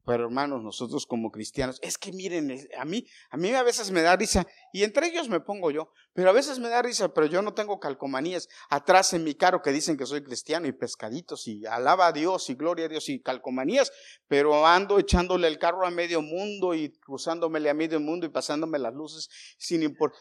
Pero 0.04 0.24
hermanos, 0.24 0.62
nosotros 0.62 1.06
como 1.06 1.30
cristianos, 1.30 1.78
es 1.80 1.96
que 1.96 2.12
miren, 2.12 2.54
a 2.76 2.84
mí, 2.84 3.06
a 3.30 3.38
mí 3.38 3.50
a 3.54 3.62
veces 3.62 3.90
me 3.90 4.02
da 4.02 4.14
risa, 4.16 4.46
y 4.70 4.82
entre 4.82 5.06
ellos 5.06 5.30
me 5.30 5.40
pongo 5.40 5.70
yo, 5.70 5.90
pero 6.12 6.28
a 6.28 6.32
veces 6.32 6.58
me 6.58 6.68
da 6.68 6.82
risa, 6.82 7.14
pero 7.14 7.26
yo 7.26 7.40
no 7.40 7.54
tengo 7.54 7.80
calcomanías 7.80 8.48
atrás 8.68 9.14
en 9.14 9.24
mi 9.24 9.34
carro 9.34 9.62
que 9.62 9.72
dicen 9.72 9.96
que 9.96 10.04
soy 10.04 10.22
cristiano 10.22 10.66
y 10.66 10.72
pescaditos 10.72 11.48
y 11.48 11.64
alaba 11.64 12.08
a 12.08 12.12
Dios 12.12 12.50
y 12.50 12.54
gloria 12.54 12.84
a 12.84 12.88
Dios 12.88 13.08
y 13.08 13.22
calcomanías, 13.22 13.92
pero 14.28 14.66
ando 14.66 14.98
echándole 14.98 15.48
el 15.48 15.58
carro 15.58 15.86
a 15.86 15.90
medio 15.90 16.20
mundo 16.20 16.74
y 16.74 16.90
cruzándomele 16.98 17.70
a 17.70 17.74
medio 17.74 17.98
mundo 17.98 18.26
y 18.26 18.28
pasándome 18.28 18.78
las 18.78 18.92
luces 18.92 19.30
sin 19.56 19.82
importar. 19.82 20.20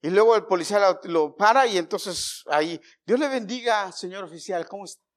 Y 0.00 0.10
luego 0.10 0.36
el 0.36 0.44
policía 0.44 0.78
lo, 0.78 1.00
lo, 1.10 1.34
para 1.34 1.66
y 1.66 1.76
entonces 1.76 2.44
ahí, 2.46 2.80
Dios 3.04 3.18
le 3.18 3.26
bendiga, 3.26 3.90
señor 3.90 4.22
oficial, 4.22 4.64
¿cómo 4.68 4.84
está? 4.84 5.07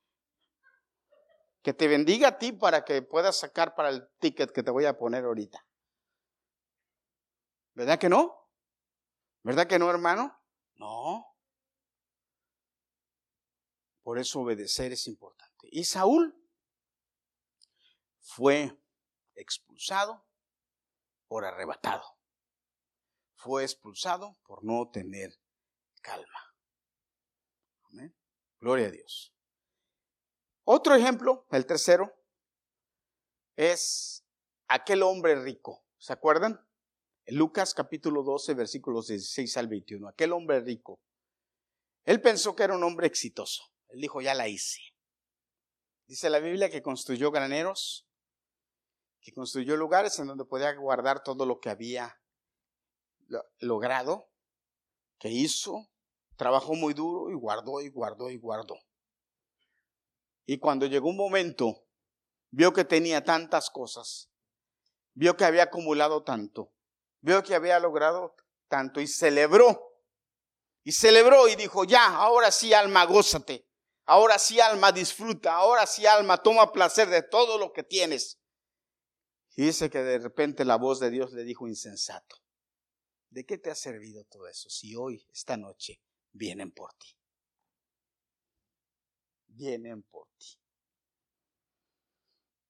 Que 1.61 1.73
te 1.73 1.87
bendiga 1.87 2.29
a 2.29 2.37
ti 2.37 2.51
para 2.51 2.83
que 2.83 3.01
puedas 3.01 3.37
sacar 3.37 3.75
para 3.75 3.89
el 3.89 4.07
ticket 4.19 4.51
que 4.51 4.63
te 4.63 4.71
voy 4.71 4.85
a 4.85 4.97
poner 4.97 5.25
ahorita. 5.25 5.65
¿Verdad 7.73 7.99
que 7.99 8.09
no? 8.09 8.49
¿Verdad 9.43 9.67
que 9.67 9.79
no, 9.79 9.89
hermano? 9.89 10.37
No. 10.75 11.25
Por 14.03 14.19
eso 14.19 14.41
obedecer 14.41 14.91
es 14.91 15.07
importante. 15.07 15.67
Y 15.71 15.83
Saúl 15.83 16.35
fue 18.19 18.77
expulsado 19.35 20.25
por 21.27 21.45
arrebatado. 21.45 22.03
Fue 23.35 23.63
expulsado 23.63 24.37
por 24.43 24.63
no 24.63 24.89
tener 24.89 25.39
calma. 26.01 26.51
Gloria 28.59 28.87
a 28.87 28.91
Dios. 28.91 29.33
Otro 30.63 30.95
ejemplo, 30.95 31.47
el 31.51 31.65
tercero, 31.65 32.13
es 33.55 34.23
aquel 34.67 35.03
hombre 35.03 35.35
rico. 35.35 35.83
¿Se 35.97 36.13
acuerdan? 36.13 36.65
Lucas 37.27 37.73
capítulo 37.73 38.23
12, 38.23 38.53
versículos 38.53 39.07
16 39.07 39.57
al 39.57 39.67
21. 39.67 40.07
Aquel 40.07 40.33
hombre 40.33 40.59
rico. 40.59 41.01
Él 42.03 42.21
pensó 42.21 42.55
que 42.55 42.63
era 42.63 42.75
un 42.75 42.83
hombre 42.83 43.07
exitoso. 43.07 43.63
Él 43.89 44.01
dijo, 44.01 44.21
ya 44.21 44.33
la 44.33 44.47
hice. 44.47 44.81
Dice 46.07 46.29
la 46.29 46.39
Biblia 46.39 46.69
que 46.69 46.81
construyó 46.81 47.31
graneros, 47.31 48.07
que 49.21 49.31
construyó 49.31 49.77
lugares 49.77 50.17
en 50.19 50.27
donde 50.27 50.45
podía 50.45 50.73
guardar 50.73 51.23
todo 51.23 51.45
lo 51.45 51.59
que 51.59 51.69
había 51.69 52.19
logrado, 53.59 54.29
que 55.19 55.29
hizo, 55.29 55.89
trabajó 56.35 56.73
muy 56.73 56.93
duro 56.93 57.31
y 57.31 57.35
guardó 57.35 57.81
y 57.81 57.89
guardó 57.89 58.29
y 58.29 58.37
guardó. 58.37 58.75
Y 60.51 60.59
cuando 60.59 60.85
llegó 60.85 61.07
un 61.07 61.15
momento, 61.15 61.87
vio 62.49 62.73
que 62.73 62.83
tenía 62.83 63.23
tantas 63.23 63.69
cosas, 63.69 64.29
vio 65.13 65.37
que 65.37 65.45
había 65.45 65.63
acumulado 65.63 66.25
tanto, 66.25 66.73
vio 67.21 67.41
que 67.41 67.55
había 67.55 67.79
logrado 67.79 68.35
tanto 68.67 68.99
y 68.99 69.07
celebró. 69.07 69.95
Y 70.83 70.91
celebró 70.91 71.47
y 71.47 71.55
dijo, 71.55 71.85
ya, 71.85 72.17
ahora 72.17 72.51
sí 72.51 72.73
alma, 72.73 73.05
gózate. 73.05 73.65
Ahora 74.03 74.37
sí 74.37 74.59
alma, 74.59 74.91
disfruta. 74.91 75.55
Ahora 75.55 75.87
sí 75.87 76.05
alma, 76.05 76.43
toma 76.43 76.73
placer 76.73 77.07
de 77.07 77.23
todo 77.23 77.57
lo 77.57 77.71
que 77.71 77.83
tienes. 77.83 78.41
Y 79.55 79.67
dice 79.67 79.89
que 79.89 79.99
de 80.03 80.19
repente 80.19 80.65
la 80.65 80.75
voz 80.75 80.99
de 80.99 81.11
Dios 81.11 81.31
le 81.31 81.45
dijo 81.45 81.65
insensato. 81.65 82.35
¿De 83.29 83.45
qué 83.45 83.57
te 83.57 83.71
ha 83.71 83.75
servido 83.75 84.25
todo 84.25 84.49
eso 84.49 84.69
si 84.69 84.97
hoy, 84.97 85.25
esta 85.31 85.55
noche, 85.55 86.01
vienen 86.33 86.73
por 86.73 86.91
ti? 86.95 87.20
Vienen 89.53 90.03
por 90.03 90.27
ti. 90.37 90.57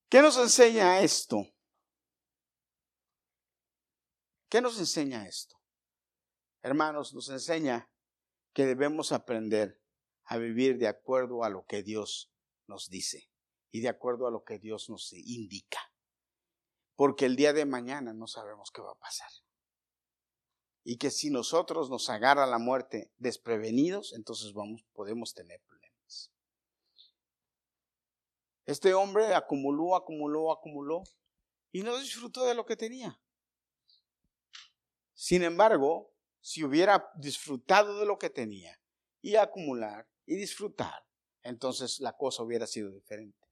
¿Qué 0.10 0.22
nos 0.22 0.38
enseña 0.38 1.02
esto? 1.02 1.48
¿Qué 4.50 4.62
nos 4.62 4.78
enseña 4.78 5.26
esto? 5.28 5.56
Hermanos, 6.62 7.14
nos 7.14 7.30
enseña 7.30 7.90
que 8.54 8.66
debemos 8.66 9.12
aprender 9.14 9.82
a 10.26 10.38
vivir 10.38 10.78
de 10.78 10.88
acuerdo 10.88 11.44
a 11.44 11.50
lo 11.50 11.66
que 11.66 11.84
Dios 11.84 12.32
nos 12.68 12.90
dice 12.90 13.30
y 13.72 13.80
de 13.80 13.90
acuerdo 13.90 14.28
a 14.28 14.32
lo 14.32 14.44
que 14.44 14.60
Dios 14.60 14.90
nos 14.90 15.14
indica. 15.14 15.80
Porque 16.96 17.26
el 17.26 17.36
día 17.36 17.54
de 17.54 17.66
mañana 17.66 18.14
no 18.14 18.28
sabemos 18.28 18.70
qué 18.72 18.82
va 18.82 18.92
a 18.92 19.00
pasar. 19.00 19.30
Y 20.84 20.98
que 20.98 21.12
si 21.12 21.30
nosotros 21.30 21.90
nos 21.90 22.10
agarra 22.10 22.46
la 22.46 22.60
muerte 22.60 23.12
desprevenidos, 23.18 24.14
entonces 24.14 24.54
vamos, 24.54 24.84
podemos 24.94 25.34
tener 25.34 25.62
este 28.72 28.94
hombre 28.94 29.34
acumuló, 29.34 29.96
acumuló, 29.96 30.52
acumuló 30.52 31.04
y 31.72 31.84
no 31.84 31.98
disfrutó 31.98 32.46
de 32.46 32.56
lo 32.56 32.66
que 32.66 32.76
tenía. 32.76 33.20
Sin 35.14 35.44
embargo, 35.44 36.14
si 36.40 36.64
hubiera 36.64 37.12
disfrutado 37.16 38.00
de 38.00 38.06
lo 38.06 38.18
que 38.18 38.30
tenía 38.30 38.80
y 39.22 39.36
acumular 39.36 40.08
y 40.26 40.36
disfrutar, 40.36 41.06
entonces 41.44 42.00
la 42.00 42.18
cosa 42.18 42.44
hubiera 42.44 42.68
sido 42.68 42.92
diferente. 42.92 43.48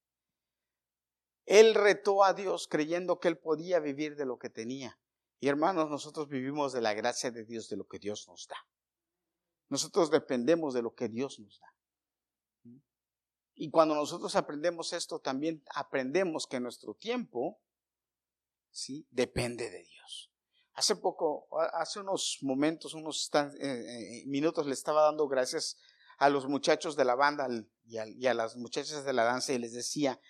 Él 1.46 1.74
retó 1.74 2.24
a 2.24 2.34
Dios 2.34 2.68
creyendo 2.68 3.20
que 3.20 3.28
él 3.28 3.38
podía 3.38 3.80
vivir 3.80 4.16
de 4.16 4.26
lo 4.26 4.38
que 4.38 4.50
tenía. 4.50 5.00
Y 5.40 5.48
hermanos, 5.48 5.90
nosotros 5.90 6.28
vivimos 6.28 6.74
de 6.74 6.82
la 6.82 6.94
gracia 6.94 7.32
de 7.32 7.46
Dios, 7.46 7.70
de 7.70 7.78
lo 7.78 7.88
que 7.88 7.98
Dios 7.98 8.28
nos 8.28 8.48
da. 8.48 8.58
Nosotros 9.70 10.12
dependemos 10.12 10.74
de 10.74 10.82
lo 10.82 10.94
que 10.94 11.08
Dios 11.08 11.40
nos 11.40 11.60
da. 11.60 11.74
Y 13.62 13.72
cuando 13.72 13.94
nosotros 13.94 14.38
aprendemos 14.38 14.94
esto, 14.94 15.20
también 15.20 15.62
aprendemos 15.76 16.48
que 16.48 16.62
nuestro 16.62 16.94
tiempo, 16.94 17.60
¿sí? 18.72 19.06
Depende 19.12 19.70
de 19.70 19.84
Dios. 19.84 20.32
Hace 20.76 20.96
poco, 20.96 21.50
hace 21.74 22.00
unos 22.00 22.38
momentos, 22.42 22.94
unos 22.94 23.30
eh, 23.34 23.50
eh, 23.60 24.24
minutos, 24.28 24.66
le 24.66 24.72
estaba 24.72 25.02
dando 25.02 25.28
gracias 25.28 25.78
a 26.20 26.30
los 26.30 26.48
muchachos 26.48 26.96
de 26.96 27.04
la 27.04 27.16
banda 27.16 27.50
y 27.84 27.98
a, 27.98 28.08
y 28.08 28.28
a 28.28 28.34
las 28.34 28.56
muchachas 28.56 29.04
de 29.04 29.12
la 29.12 29.26
danza 29.26 29.52
y 29.52 29.58
les 29.58 29.74
decía 29.74 30.22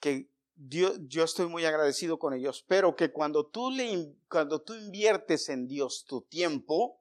que 0.00 0.28
Dios, 0.56 0.98
yo 1.02 1.22
estoy 1.22 1.46
muy 1.46 1.64
agradecido 1.66 2.18
con 2.18 2.34
ellos, 2.34 2.64
pero 2.66 2.96
que 2.96 3.12
cuando 3.12 3.46
tú, 3.46 3.70
le, 3.70 4.12
cuando 4.28 4.60
tú 4.60 4.74
inviertes 4.74 5.48
en 5.50 5.68
Dios 5.68 6.04
tu 6.04 6.22
tiempo, 6.22 7.00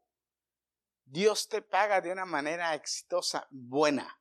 Dios 1.06 1.48
te 1.48 1.64
paga 1.64 2.02
de 2.02 2.12
una 2.12 2.26
manera 2.26 2.76
exitosa, 2.76 3.48
buena. 3.50 4.20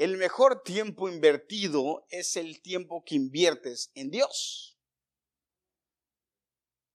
El 0.00 0.16
mejor 0.16 0.62
tiempo 0.62 1.10
invertido 1.10 2.06
es 2.08 2.36
el 2.36 2.62
tiempo 2.62 3.04
que 3.04 3.16
inviertes 3.16 3.90
en 3.92 4.10
Dios. 4.10 4.78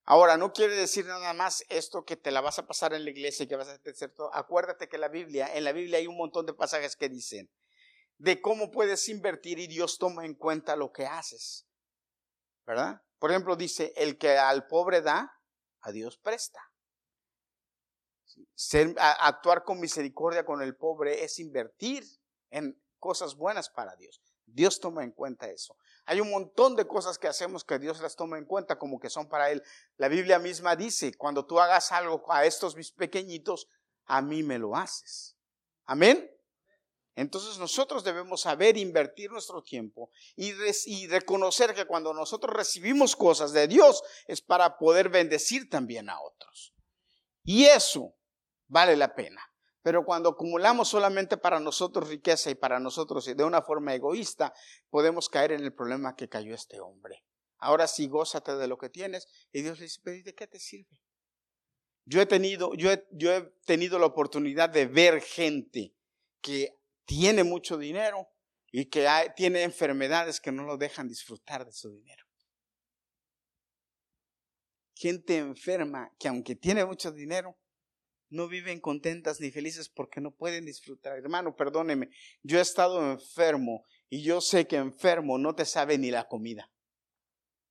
Ahora, 0.05 0.37
no 0.37 0.53
quiere 0.53 0.75
decir 0.75 1.05
nada 1.05 1.31
más 1.35 1.63
esto 1.69 2.03
que 2.03 2.15
te 2.15 2.31
la 2.31 2.41
vas 2.41 2.57
a 2.57 2.65
pasar 2.65 2.95
en 2.95 3.05
la 3.05 3.11
iglesia 3.11 3.43
y 3.43 3.47
que 3.47 3.57
vas 3.57 3.67
a 3.67 3.75
hacer 3.75 4.11
todo. 4.11 4.33
Acuérdate 4.33 4.89
que 4.89 4.97
la 4.97 5.07
Biblia, 5.07 5.55
en 5.55 5.65
la 5.65 5.71
Biblia 5.71 5.99
hay 5.99 6.07
un 6.07 6.17
montón 6.17 6.47
de 6.47 6.55
pasajes 6.55 6.95
que 6.95 7.07
dicen 7.07 7.47
de 8.17 8.41
cómo 8.41 8.71
puedes 8.71 9.07
invertir 9.07 9.59
y 9.59 9.67
Dios 9.67 9.99
toma 9.99 10.25
en 10.25 10.33
cuenta 10.33 10.75
lo 10.75 10.91
que 10.91 11.05
haces. 11.05 11.67
¿Verdad? 12.65 13.03
Por 13.19 13.29
ejemplo, 13.29 13.55
dice, 13.55 13.93
el 13.97 14.17
que 14.17 14.35
al 14.39 14.65
pobre 14.65 15.03
da, 15.03 15.31
a 15.81 15.91
Dios 15.91 16.17
presta. 16.17 16.59
actuar 19.19 19.63
con 19.63 19.79
misericordia 19.79 20.43
con 20.43 20.63
el 20.63 20.75
pobre 20.75 21.23
es 21.23 21.37
invertir 21.37 22.03
en 22.49 22.81
cosas 23.05 23.35
buenas 23.35 23.69
para 23.69 23.95
Dios. 23.97 24.19
Dios 24.47 24.79
toma 24.79 25.03
en 25.03 25.11
cuenta 25.11 25.47
eso. 25.47 25.77
Hay 26.07 26.21
un 26.21 26.31
montón 26.31 26.75
de 26.75 26.87
cosas 26.87 27.19
que 27.19 27.27
hacemos 27.27 27.63
que 27.63 27.77
Dios 27.77 28.01
las 28.01 28.15
toma 28.15 28.39
en 28.39 28.45
cuenta 28.45 28.79
como 28.79 28.99
que 28.99 29.11
son 29.11 29.29
para 29.29 29.51
Él. 29.51 29.61
La 29.97 30.07
Biblia 30.07 30.39
misma 30.39 30.75
dice, 30.75 31.13
cuando 31.13 31.45
tú 31.45 31.59
hagas 31.59 31.91
algo 31.91 32.23
a 32.33 32.45
estos 32.45 32.75
mis 32.75 32.91
pequeñitos, 32.91 33.67
a 34.05 34.23
mí 34.23 34.41
me 34.41 34.57
lo 34.57 34.75
haces. 34.75 35.37
Amén. 35.85 36.31
Entonces 37.13 37.59
nosotros 37.59 38.03
debemos 38.03 38.41
saber 38.41 38.75
invertir 38.75 39.29
nuestro 39.29 39.61
tiempo 39.61 40.09
y, 40.35 40.51
y, 40.87 41.07
reconocer 41.07 41.75
que 41.75 41.85
cuando 41.85 42.11
nosotros 42.11 42.55
recibimos 42.55 43.15
cosas 43.15 43.51
de 43.51 43.67
Dios 43.67 44.01
es 44.25 44.41
para 44.41 44.79
poder 44.79 45.09
bendecir 45.09 45.69
también 45.69 46.09
a 46.09 46.19
otros. 46.19 46.73
Y 47.43 47.65
eso 47.65 48.15
vale 48.67 48.95
la 48.95 49.13
pena. 49.13 49.43
Pero 49.85 50.03
cuando 50.03 50.29
acumulamos 50.29 50.87
solamente 50.87 51.37
para 51.37 51.59
nosotros 51.59 52.09
riqueza 52.09 52.49
y 52.49 52.55
para 52.55 52.79
nosotros 52.79 53.23
de 53.23 53.43
una 53.43 53.61
forma 53.61 53.93
egoísta, 53.93 54.51
podemos 54.89 55.29
caer 55.29 55.51
en 55.51 55.63
el 55.63 55.75
problema 55.75 56.15
que 56.15 56.27
cayó 56.27 56.55
este 56.55 56.79
hombre. 56.79 57.23
Ahora 57.59 57.85
sí, 57.85 58.07
gózate 58.07 58.55
de 58.55 58.67
lo 58.67 58.79
que 58.79 58.89
tienes. 58.89 59.27
Y 59.51 59.61
Dios 59.61 59.77
le 59.77 59.83
dice, 59.85 60.01
¿de 60.23 60.33
qué 60.33 60.47
te 60.47 60.57
sirve? 60.59 61.03
Yo 62.03 62.19
he 62.19 62.25
tenido, 62.25 62.73
yo 62.73 62.89
yo 63.11 63.31
he 63.31 63.41
tenido 63.67 63.99
la 63.99 64.07
oportunidad 64.07 64.71
de 64.71 64.87
ver 64.87 65.21
gente 65.21 65.93
que 66.41 66.75
tiene 67.05 67.43
mucho 67.43 67.77
dinero 67.77 68.27
y 68.71 68.85
que 68.85 69.07
tiene 69.35 69.61
enfermedades 69.61 70.41
que 70.41 70.51
no 70.51 70.63
lo 70.63 70.77
dejan 70.77 71.07
disfrutar 71.07 71.63
de 71.63 71.71
su 71.71 71.91
dinero. 71.91 72.25
Gente 74.95 75.37
enferma 75.37 76.11
que 76.17 76.27
aunque 76.27 76.55
tiene 76.55 76.83
mucho 76.85 77.11
dinero, 77.11 77.55
no 78.29 78.47
viven 78.47 78.79
contentas 78.79 79.39
ni 79.39 79.51
felices 79.51 79.89
porque 79.89 80.21
no 80.21 80.31
pueden 80.31 80.65
disfrutar. 80.65 81.17
Hermano, 81.17 81.55
perdóneme, 81.55 82.09
yo 82.43 82.59
he 82.59 82.61
estado 82.61 83.11
enfermo 83.11 83.85
y 84.09 84.23
yo 84.23 84.41
sé 84.41 84.67
que 84.67 84.77
enfermo 84.77 85.37
no 85.37 85.55
te 85.55 85.65
sabe 85.65 85.97
ni 85.97 86.11
la 86.11 86.27
comida. 86.27 86.69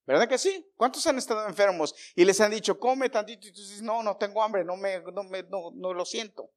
¿Verdad 0.05 0.29
que 0.29 0.37
sí? 0.37 0.71
¿Cuántos 0.75 1.05
han 1.07 1.17
estado 1.17 1.47
enfermos 1.47 1.95
y 2.15 2.25
les 2.25 2.39
han 2.39 2.51
dicho, 2.51 2.79
come 2.79 3.09
tantito? 3.09 3.47
Y 3.47 3.51
tú 3.51 3.59
dices, 3.59 3.81
no, 3.81 4.03
no 4.03 4.17
tengo 4.17 4.43
hambre, 4.43 4.63
no, 4.63 4.77
me, 4.77 5.01
no, 5.01 5.23
me, 5.23 5.43
no, 5.43 5.71
no 5.73 5.93
lo 5.93 6.05
siento. 6.05 6.51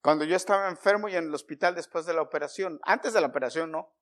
Cuando 0.00 0.24
yo 0.24 0.36
estaba 0.36 0.68
enfermo 0.68 1.08
y 1.08 1.16
en 1.16 1.24
el 1.24 1.34
hospital 1.34 1.74
después 1.74 2.06
de 2.06 2.14
la 2.14 2.22
operación, 2.22 2.80
antes 2.82 3.12
de 3.12 3.20
la 3.20 3.26
operación 3.26 3.72
no, 3.72 3.94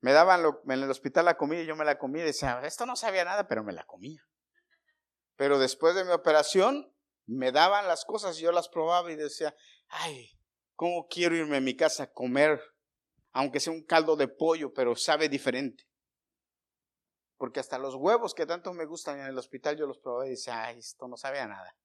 me 0.00 0.12
daban 0.12 0.44
en 0.64 0.82
el 0.82 0.90
hospital 0.90 1.24
la 1.24 1.36
comida 1.36 1.62
y 1.62 1.66
yo 1.66 1.74
me 1.74 1.84
la 1.84 1.98
comía 1.98 2.22
y 2.22 2.26
decía, 2.26 2.60
esto 2.64 2.86
no 2.86 2.96
sabía 2.96 3.24
nada, 3.24 3.48
pero 3.48 3.64
me 3.64 3.72
la 3.72 3.84
comía. 3.84 4.22
Pero 5.36 5.58
después 5.58 5.94
de 5.94 6.04
mi 6.04 6.10
operación, 6.10 6.91
me 7.26 7.52
daban 7.52 7.86
las 7.86 8.04
cosas 8.04 8.38
y 8.38 8.42
yo 8.42 8.52
las 8.52 8.68
probaba 8.68 9.10
y 9.10 9.16
decía, 9.16 9.54
ay, 9.88 10.30
¿cómo 10.74 11.06
quiero 11.08 11.36
irme 11.36 11.58
a 11.58 11.60
mi 11.60 11.76
casa 11.76 12.04
a 12.04 12.12
comer? 12.12 12.60
Aunque 13.32 13.60
sea 13.60 13.72
un 13.72 13.84
caldo 13.84 14.16
de 14.16 14.28
pollo, 14.28 14.72
pero 14.72 14.94
sabe 14.96 15.28
diferente. 15.28 15.88
Porque 17.36 17.60
hasta 17.60 17.78
los 17.78 17.94
huevos 17.94 18.34
que 18.34 18.46
tanto 18.46 18.72
me 18.72 18.84
gustan 18.84 19.20
en 19.20 19.26
el 19.26 19.38
hospital 19.38 19.76
yo 19.76 19.86
los 19.86 19.98
probé 19.98 20.28
y 20.28 20.30
decía, 20.30 20.64
ay, 20.64 20.78
esto 20.78 21.08
no 21.08 21.16
sabe 21.16 21.40
a 21.40 21.48
nada. 21.48 21.76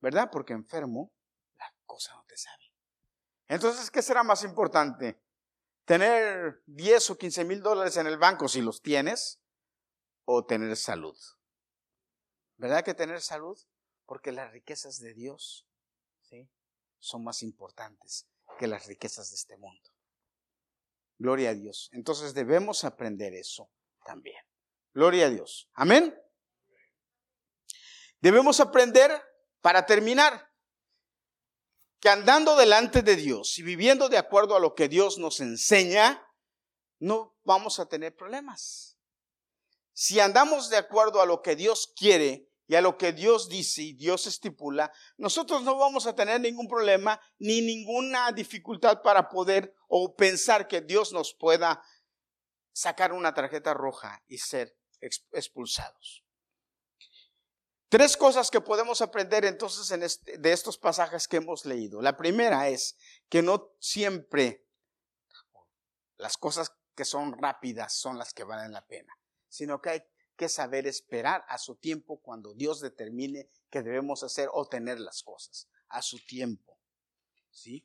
¿Verdad? 0.00 0.28
Porque 0.30 0.52
enfermo, 0.52 1.12
la 1.58 1.74
cosa 1.86 2.14
no 2.14 2.24
te 2.24 2.36
sabe. 2.36 2.64
Entonces, 3.48 3.90
¿qué 3.90 4.02
será 4.02 4.22
más 4.22 4.44
importante? 4.44 5.20
¿Tener 5.84 6.62
10 6.66 7.10
o 7.10 7.18
15 7.18 7.44
mil 7.46 7.62
dólares 7.62 7.96
en 7.96 8.06
el 8.06 8.18
banco 8.18 8.46
si 8.46 8.60
los 8.60 8.82
tienes? 8.82 9.40
¿O 10.24 10.44
tener 10.44 10.76
salud? 10.76 11.16
¿Verdad 12.58 12.84
que 12.84 12.92
tener 12.92 13.22
salud? 13.22 13.58
Porque 14.08 14.32
las 14.32 14.50
riquezas 14.52 15.00
de 15.00 15.12
Dios 15.12 15.66
¿sí? 16.22 16.48
son 16.98 17.22
más 17.22 17.42
importantes 17.42 18.26
que 18.58 18.66
las 18.66 18.86
riquezas 18.86 19.28
de 19.28 19.36
este 19.36 19.58
mundo. 19.58 19.90
Gloria 21.18 21.50
a 21.50 21.54
Dios. 21.54 21.90
Entonces 21.92 22.32
debemos 22.32 22.84
aprender 22.84 23.34
eso 23.34 23.70
también. 24.06 24.42
Gloria 24.94 25.26
a 25.26 25.28
Dios. 25.28 25.68
Amén. 25.74 26.18
Debemos 28.20 28.60
aprender, 28.60 29.22
para 29.60 29.84
terminar, 29.84 30.50
que 32.00 32.08
andando 32.08 32.56
delante 32.56 33.02
de 33.02 33.14
Dios 33.14 33.58
y 33.58 33.62
viviendo 33.62 34.08
de 34.08 34.16
acuerdo 34.16 34.56
a 34.56 34.60
lo 34.60 34.74
que 34.74 34.88
Dios 34.88 35.18
nos 35.18 35.40
enseña, 35.40 36.26
no 36.98 37.36
vamos 37.44 37.78
a 37.78 37.86
tener 37.90 38.16
problemas. 38.16 38.98
Si 39.92 40.18
andamos 40.18 40.70
de 40.70 40.78
acuerdo 40.78 41.20
a 41.20 41.26
lo 41.26 41.42
que 41.42 41.56
Dios 41.56 41.92
quiere 41.94 42.47
y 42.68 42.74
a 42.74 42.82
lo 42.82 42.98
que 42.98 43.12
Dios 43.12 43.48
dice 43.48 43.82
y 43.82 43.92
Dios 43.94 44.26
estipula, 44.26 44.92
nosotros 45.16 45.62
no 45.62 45.76
vamos 45.78 46.06
a 46.06 46.14
tener 46.14 46.38
ningún 46.38 46.68
problema 46.68 47.18
ni 47.38 47.62
ninguna 47.62 48.30
dificultad 48.30 49.00
para 49.00 49.30
poder 49.30 49.74
o 49.88 50.14
pensar 50.14 50.68
que 50.68 50.82
Dios 50.82 51.14
nos 51.14 51.32
pueda 51.32 51.82
sacar 52.72 53.14
una 53.14 53.32
tarjeta 53.32 53.72
roja 53.72 54.22
y 54.28 54.36
ser 54.36 54.76
expulsados. 55.32 56.24
Tres 57.88 58.18
cosas 58.18 58.50
que 58.50 58.60
podemos 58.60 59.00
aprender 59.00 59.46
entonces 59.46 59.90
en 59.90 60.02
este, 60.02 60.36
de 60.36 60.52
estos 60.52 60.76
pasajes 60.76 61.26
que 61.26 61.38
hemos 61.38 61.64
leído. 61.64 62.02
La 62.02 62.18
primera 62.18 62.68
es 62.68 62.98
que 63.30 63.40
no 63.40 63.72
siempre 63.80 64.66
las 66.18 66.36
cosas 66.36 66.74
que 66.94 67.06
son 67.06 67.32
rápidas 67.32 67.94
son 67.94 68.18
las 68.18 68.34
que 68.34 68.44
valen 68.44 68.72
la 68.72 68.86
pena, 68.86 69.18
sino 69.48 69.80
que 69.80 69.88
hay 69.88 70.02
que 70.38 70.48
saber 70.48 70.86
esperar 70.86 71.44
a 71.48 71.58
su 71.58 71.74
tiempo 71.74 72.22
cuando 72.22 72.54
Dios 72.54 72.80
determine 72.80 73.50
que 73.68 73.82
debemos 73.82 74.22
hacer 74.22 74.48
o 74.54 74.66
tener 74.66 74.98
las 74.98 75.22
cosas, 75.22 75.68
a 75.88 76.00
su 76.00 76.18
tiempo. 76.24 76.78
¿Sí? 77.50 77.84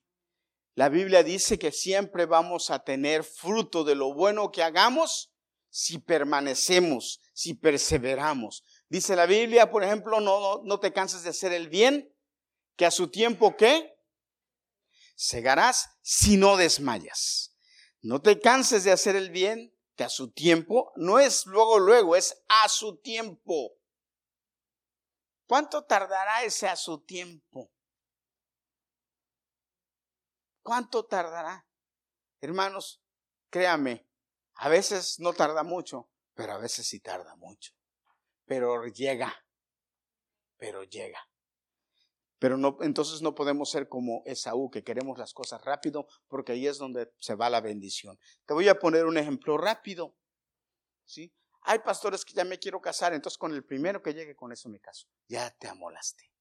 La 0.76 0.88
Biblia 0.88 1.24
dice 1.24 1.60
que 1.60 1.72
siempre 1.72 2.26
vamos 2.26 2.70
a 2.70 2.84
tener 2.84 3.24
fruto 3.24 3.84
de 3.84 3.96
lo 3.96 4.14
bueno 4.14 4.52
que 4.52 4.64
hagamos 4.64 5.34
si 5.70 5.98
permanecemos, 5.98 7.20
si 7.34 7.56
perseveramos. 7.56 8.64
Dice 8.88 9.16
la 9.16 9.26
Biblia, 9.26 9.72
por 9.72 9.84
ejemplo, 9.84 10.22
no, 10.22 10.62
no, 10.64 10.80
te 10.80 10.94
canses 10.94 11.24
de 11.24 11.32
hacer 11.32 11.52
el 11.52 11.68
bien, 11.68 12.16
que 12.76 12.86
a 12.86 12.92
su 12.92 13.10
tiempo 13.10 13.58
qué? 13.58 13.96
Segarás 15.16 15.90
si 16.02 16.38
no 16.38 16.58
desmayas. 16.58 17.56
No 18.02 18.22
te 18.22 18.40
canses 18.40 18.84
de 18.84 18.92
hacer 18.92 19.16
el 19.16 19.32
bien, 19.32 19.73
que 19.96 20.04
a 20.04 20.10
su 20.10 20.32
tiempo 20.32 20.92
no 20.96 21.20
es 21.20 21.46
luego, 21.46 21.80
luego, 21.80 22.16
es 22.16 22.44
a 22.48 22.68
su 22.70 22.98
tiempo. 22.98 23.78
¿Cuánto 25.48 25.84
tardará 25.86 26.44
ese 26.44 26.68
a 26.68 26.76
su 26.76 27.02
tiempo? 27.02 27.72
¿Cuánto 30.64 31.06
tardará? 31.06 31.68
Hermanos, 32.40 33.04
créame, 33.50 34.08
a 34.56 34.70
veces 34.70 35.20
no 35.20 35.34
tarda 35.34 35.64
mucho, 35.64 36.10
pero 36.34 36.54
a 36.54 36.58
veces 36.58 36.88
sí 36.88 37.00
tarda 37.00 37.36
mucho. 37.36 37.74
Pero 38.46 38.86
llega, 38.88 39.46
pero 40.58 40.84
llega. 40.84 41.20
Pero 42.44 42.58
no, 42.58 42.78
entonces 42.82 43.22
no 43.22 43.36
podemos 43.36 43.72
ser 43.72 43.88
como 43.88 44.22
Esaú, 44.26 44.70
que 44.70 44.84
queremos 44.84 45.18
las 45.18 45.34
cosas 45.34 45.64
rápido, 45.64 46.08
porque 46.28 46.52
ahí 46.52 46.68
es 46.68 46.78
donde 46.78 47.10
se 47.18 47.36
va 47.36 47.50
la 47.50 47.62
bendición. 47.62 48.20
Te 48.46 48.54
voy 48.54 48.68
a 48.68 48.78
poner 48.78 49.06
un 49.06 49.18
ejemplo 49.18 49.58
rápido. 49.58 50.18
¿sí? 51.06 51.34
Hay 51.62 51.80
pastores 51.80 52.26
que 52.26 52.34
ya 52.34 52.44
me 52.44 52.60
quiero 52.60 52.82
casar, 52.82 53.14
entonces 53.14 53.38
con 53.38 53.54
el 53.54 53.64
primero 53.64 54.04
que 54.04 54.14
llegue 54.14 54.36
con 54.36 54.52
eso 54.52 54.68
me 54.68 54.82
caso. 54.82 55.08
Ya 55.30 55.52
te 55.52 55.70
amolaste. 55.70 56.34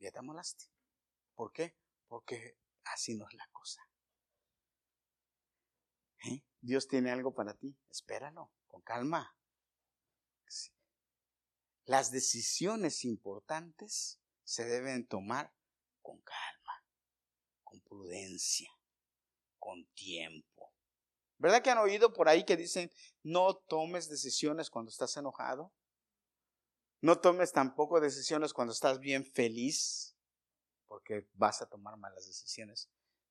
ya 0.00 0.10
te 0.10 0.18
amolaste. 0.18 0.64
¿Por 1.36 1.52
qué? 1.52 1.76
Porque 2.08 2.58
así 2.86 3.14
no 3.14 3.28
es 3.28 3.34
la 3.34 3.46
cosa. 3.52 3.88
¿Eh? 6.24 6.42
Dios 6.60 6.88
tiene 6.88 7.12
algo 7.12 7.32
para 7.32 7.54
ti, 7.54 7.72
espéralo, 7.88 8.50
con 8.66 8.82
calma. 8.82 9.32
Las 11.86 12.10
decisiones 12.10 13.04
importantes 13.04 14.18
se 14.42 14.64
deben 14.64 15.06
tomar 15.06 15.52
con 16.00 16.20
calma, 16.22 16.84
con 17.62 17.80
prudencia, 17.80 18.70
con 19.58 19.84
tiempo. 19.94 20.72
¿Verdad 21.38 21.62
que 21.62 21.70
han 21.70 21.78
oído 21.78 22.12
por 22.12 22.28
ahí 22.28 22.44
que 22.44 22.56
dicen, 22.56 22.90
no 23.22 23.54
tomes 23.54 24.08
decisiones 24.08 24.70
cuando 24.70 24.90
estás 24.90 25.16
enojado? 25.16 25.72
No 27.02 27.20
tomes 27.20 27.52
tampoco 27.52 28.00
decisiones 28.00 28.54
cuando 28.54 28.72
estás 28.72 28.98
bien 28.98 29.26
feliz, 29.26 30.16
porque 30.86 31.28
vas 31.34 31.60
a 31.60 31.68
tomar 31.68 31.98
malas 31.98 32.26
decisiones. 32.26 32.88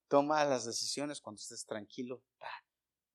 Toma 0.07 0.45
las 0.45 0.65
decisiones 0.65 1.21
cuando 1.21 1.41
estés 1.41 1.65
tranquilo, 1.65 2.23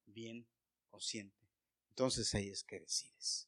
bien 0.06 0.48
consciente. 0.90 1.48
Entonces 1.90 2.34
ahí 2.34 2.48
es 2.48 2.64
que 2.64 2.80
decides. 2.80 3.47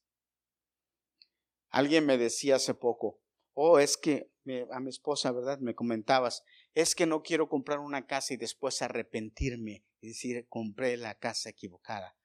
Alguien 1.70 2.04
me 2.04 2.18
decía 2.18 2.56
hace 2.56 2.74
poco, 2.74 3.20
oh, 3.54 3.78
es 3.78 3.96
que 3.96 4.30
a 4.72 4.80
mi 4.80 4.90
esposa, 4.90 5.30
¿verdad? 5.30 5.59
Me 5.61 5.74
comentabas, 5.74 6.44
es 6.74 6.94
que 6.94 7.06
no 7.06 7.22
quiero 7.22 7.48
comprar 7.48 7.78
una 7.78 8.06
casa 8.06 8.35
y 8.35 8.37
después 8.37 8.83
arrepentirme 8.83 9.85
y 10.00 10.09
decir, 10.09 10.46
compré 10.48 10.96
la 10.96 11.14
casa 11.14 11.50
equivocada. 11.50 12.16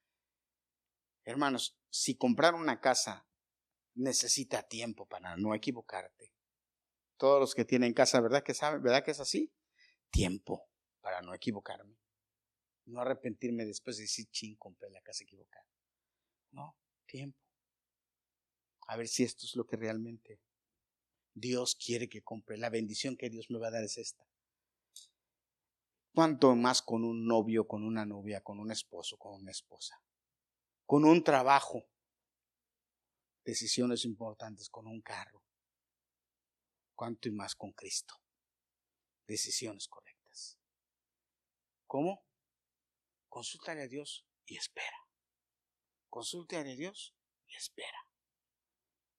Hermanos, 1.24 1.78
si 1.90 2.16
comprar 2.16 2.56
una 2.56 2.80
casa 2.82 3.28
necesita 3.94 4.64
tiempo 4.64 5.08
para 5.08 5.36
no 5.38 5.54
equivocarte. 5.54 6.34
Todos 7.18 7.40
los 7.40 7.56
que 7.56 7.66
tienen 7.66 7.94
casa, 7.94 8.20
¿verdad 8.22 8.44
que 8.44 8.54
saben? 8.54 8.82
¿Verdad 8.82 9.04
que 9.04 9.12
es 9.12 9.20
así? 9.20 9.54
Tiempo 10.10 10.68
para 11.02 11.22
no 11.22 11.34
equivocarme. 11.34 11.98
No 12.86 13.02
arrepentirme 13.02 13.66
después 13.66 13.98
de 13.98 14.04
decir, 14.04 14.28
ching, 14.32 14.56
compré 14.58 14.90
la 14.90 15.02
casa 15.02 15.24
equivocada. 15.24 15.66
No, 16.52 16.76
tiempo. 17.06 17.45
A 18.86 18.98
ver 18.98 19.08
si 19.08 19.24
esto 19.24 19.46
es 19.46 19.56
lo 19.56 19.66
que 19.66 19.78
realmente 19.78 20.40
Dios 21.34 21.76
quiere 21.76 22.08
que 22.08 22.22
compre. 22.22 22.58
La 22.58 22.70
bendición 22.70 23.18
que 23.18 23.30
Dios 23.30 23.50
me 23.50 23.60
va 23.60 23.68
a 23.68 23.72
dar 23.72 23.84
es 23.84 23.98
esta. 23.98 24.26
¿Cuánto 26.14 26.56
más 26.56 26.82
con 26.82 27.04
un 27.04 27.28
novio, 27.28 27.68
con 27.68 27.84
una 27.84 28.06
novia, 28.06 28.42
con 28.42 28.60
un 28.60 28.72
esposo, 28.72 29.18
con 29.18 29.34
una 29.34 29.52
esposa? 29.52 30.02
Con 30.86 31.04
un 31.04 31.24
trabajo, 31.24 31.90
decisiones 33.44 34.06
importantes 34.06 34.70
con 34.70 34.88
un 34.88 35.02
carro. 35.02 35.44
Cuánto 36.96 37.28
y 37.28 37.32
más 37.32 37.56
con 37.56 37.74
Cristo. 37.74 38.16
Decisiones 39.28 39.90
correctas. 39.90 40.58
¿Cómo? 41.86 42.24
Consúltale 43.28 43.82
a 43.82 43.88
Dios 43.88 44.26
y 44.46 44.56
espera. 44.56 45.10
Consúltale 46.10 46.72
a 46.72 46.76
Dios 46.76 47.14
y 47.48 47.56
espera. 47.56 48.08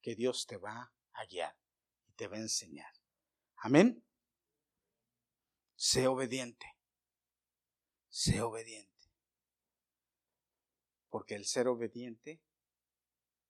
Que 0.06 0.14
Dios 0.14 0.46
te 0.46 0.56
va 0.56 0.94
a 1.14 1.26
guiar 1.26 1.58
y 2.06 2.12
te 2.12 2.28
va 2.28 2.36
a 2.36 2.40
enseñar. 2.40 2.92
Amén. 3.56 4.06
Sé 5.74 6.06
obediente. 6.06 6.64
Sé 8.08 8.40
obediente. 8.40 9.10
Porque 11.08 11.34
el 11.34 11.44
ser 11.44 11.66
obediente 11.66 12.40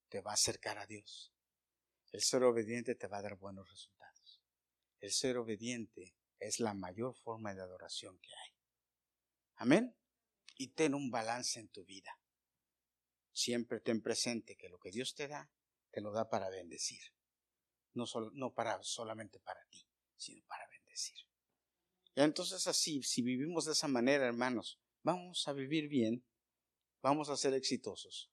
te 0.09 0.23
va 0.23 0.31
a 0.31 0.33
acercar 0.33 0.79
a 0.79 0.87
Dios. 0.87 1.31
El 2.11 2.23
ser 2.23 2.43
obediente 2.45 2.95
te 2.95 3.07
va 3.07 3.19
a 3.19 3.23
dar 3.23 3.37
buenos 3.37 3.69
resultados. 3.69 4.41
El 5.01 5.13
ser 5.13 5.37
obediente 5.37 6.17
es 6.39 6.59
la 6.59 6.73
mayor 6.73 7.15
forma 7.17 7.53
de 7.53 7.61
adoración 7.61 8.19
que 8.21 8.35
hay. 8.35 8.55
Amén. 9.57 9.95
Y 10.57 10.69
ten 10.69 10.95
un 10.95 11.11
balance 11.11 11.61
en 11.61 11.69
tu 11.69 11.85
vida. 11.85 12.19
Siempre 13.35 13.81
ten 13.81 14.01
presente 14.01 14.57
que 14.57 14.71
lo 14.71 14.79
que 14.79 14.91
Dios 14.91 15.15
te 15.15 15.29
da, 15.29 15.51
te 15.97 16.03
lo 16.03 16.13
da 16.13 16.29
para 16.29 16.51
bendecir. 16.51 17.01
No, 17.95 18.05
no 18.35 18.53
para, 18.53 18.83
solamente 18.83 19.41
para 19.41 19.65
ti, 19.71 19.83
sino 20.15 20.45
para 20.47 20.69
bendecir. 20.69 21.17
Y 22.15 22.21
entonces 22.21 22.67
así, 22.67 23.03
si 23.03 23.23
vivimos 23.23 23.65
de 23.65 23.73
esa 23.73 23.89
manera, 23.89 24.27
hermanos, 24.27 24.79
vamos 25.03 25.49
a 25.49 25.55
vivir 25.55 25.89
bien, 25.89 26.23
vamos 27.01 27.31
a 27.31 27.37
ser 27.39 27.55
exitosos 27.55 28.31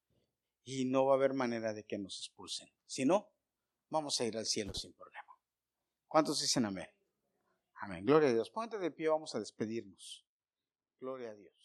y 0.65 0.83
no 0.83 1.05
va 1.05 1.13
a 1.13 1.15
haber 1.15 1.33
manera 1.33 1.71
de 1.71 1.85
que 1.85 1.97
nos 1.97 2.19
expulsen. 2.19 2.67
Si 2.85 3.05
no, 3.05 3.31
vamos 3.89 4.19
a 4.19 4.25
ir 4.25 4.35
al 4.35 4.45
cielo 4.45 4.73
sin 4.73 4.91
problema. 4.91 5.31
¿Cuántos 6.09 6.41
dicen 6.41 6.65
amén? 6.65 6.89
Amén. 7.75 8.03
Gloria 8.03 8.27
a 8.27 8.33
Dios. 8.33 8.49
Póngate 8.49 8.77
de 8.77 8.91
pie, 8.91 9.07
vamos 9.07 9.35
a 9.35 9.39
despedirnos. 9.39 10.27
Gloria 10.99 11.29
a 11.29 11.35
Dios. 11.35 11.62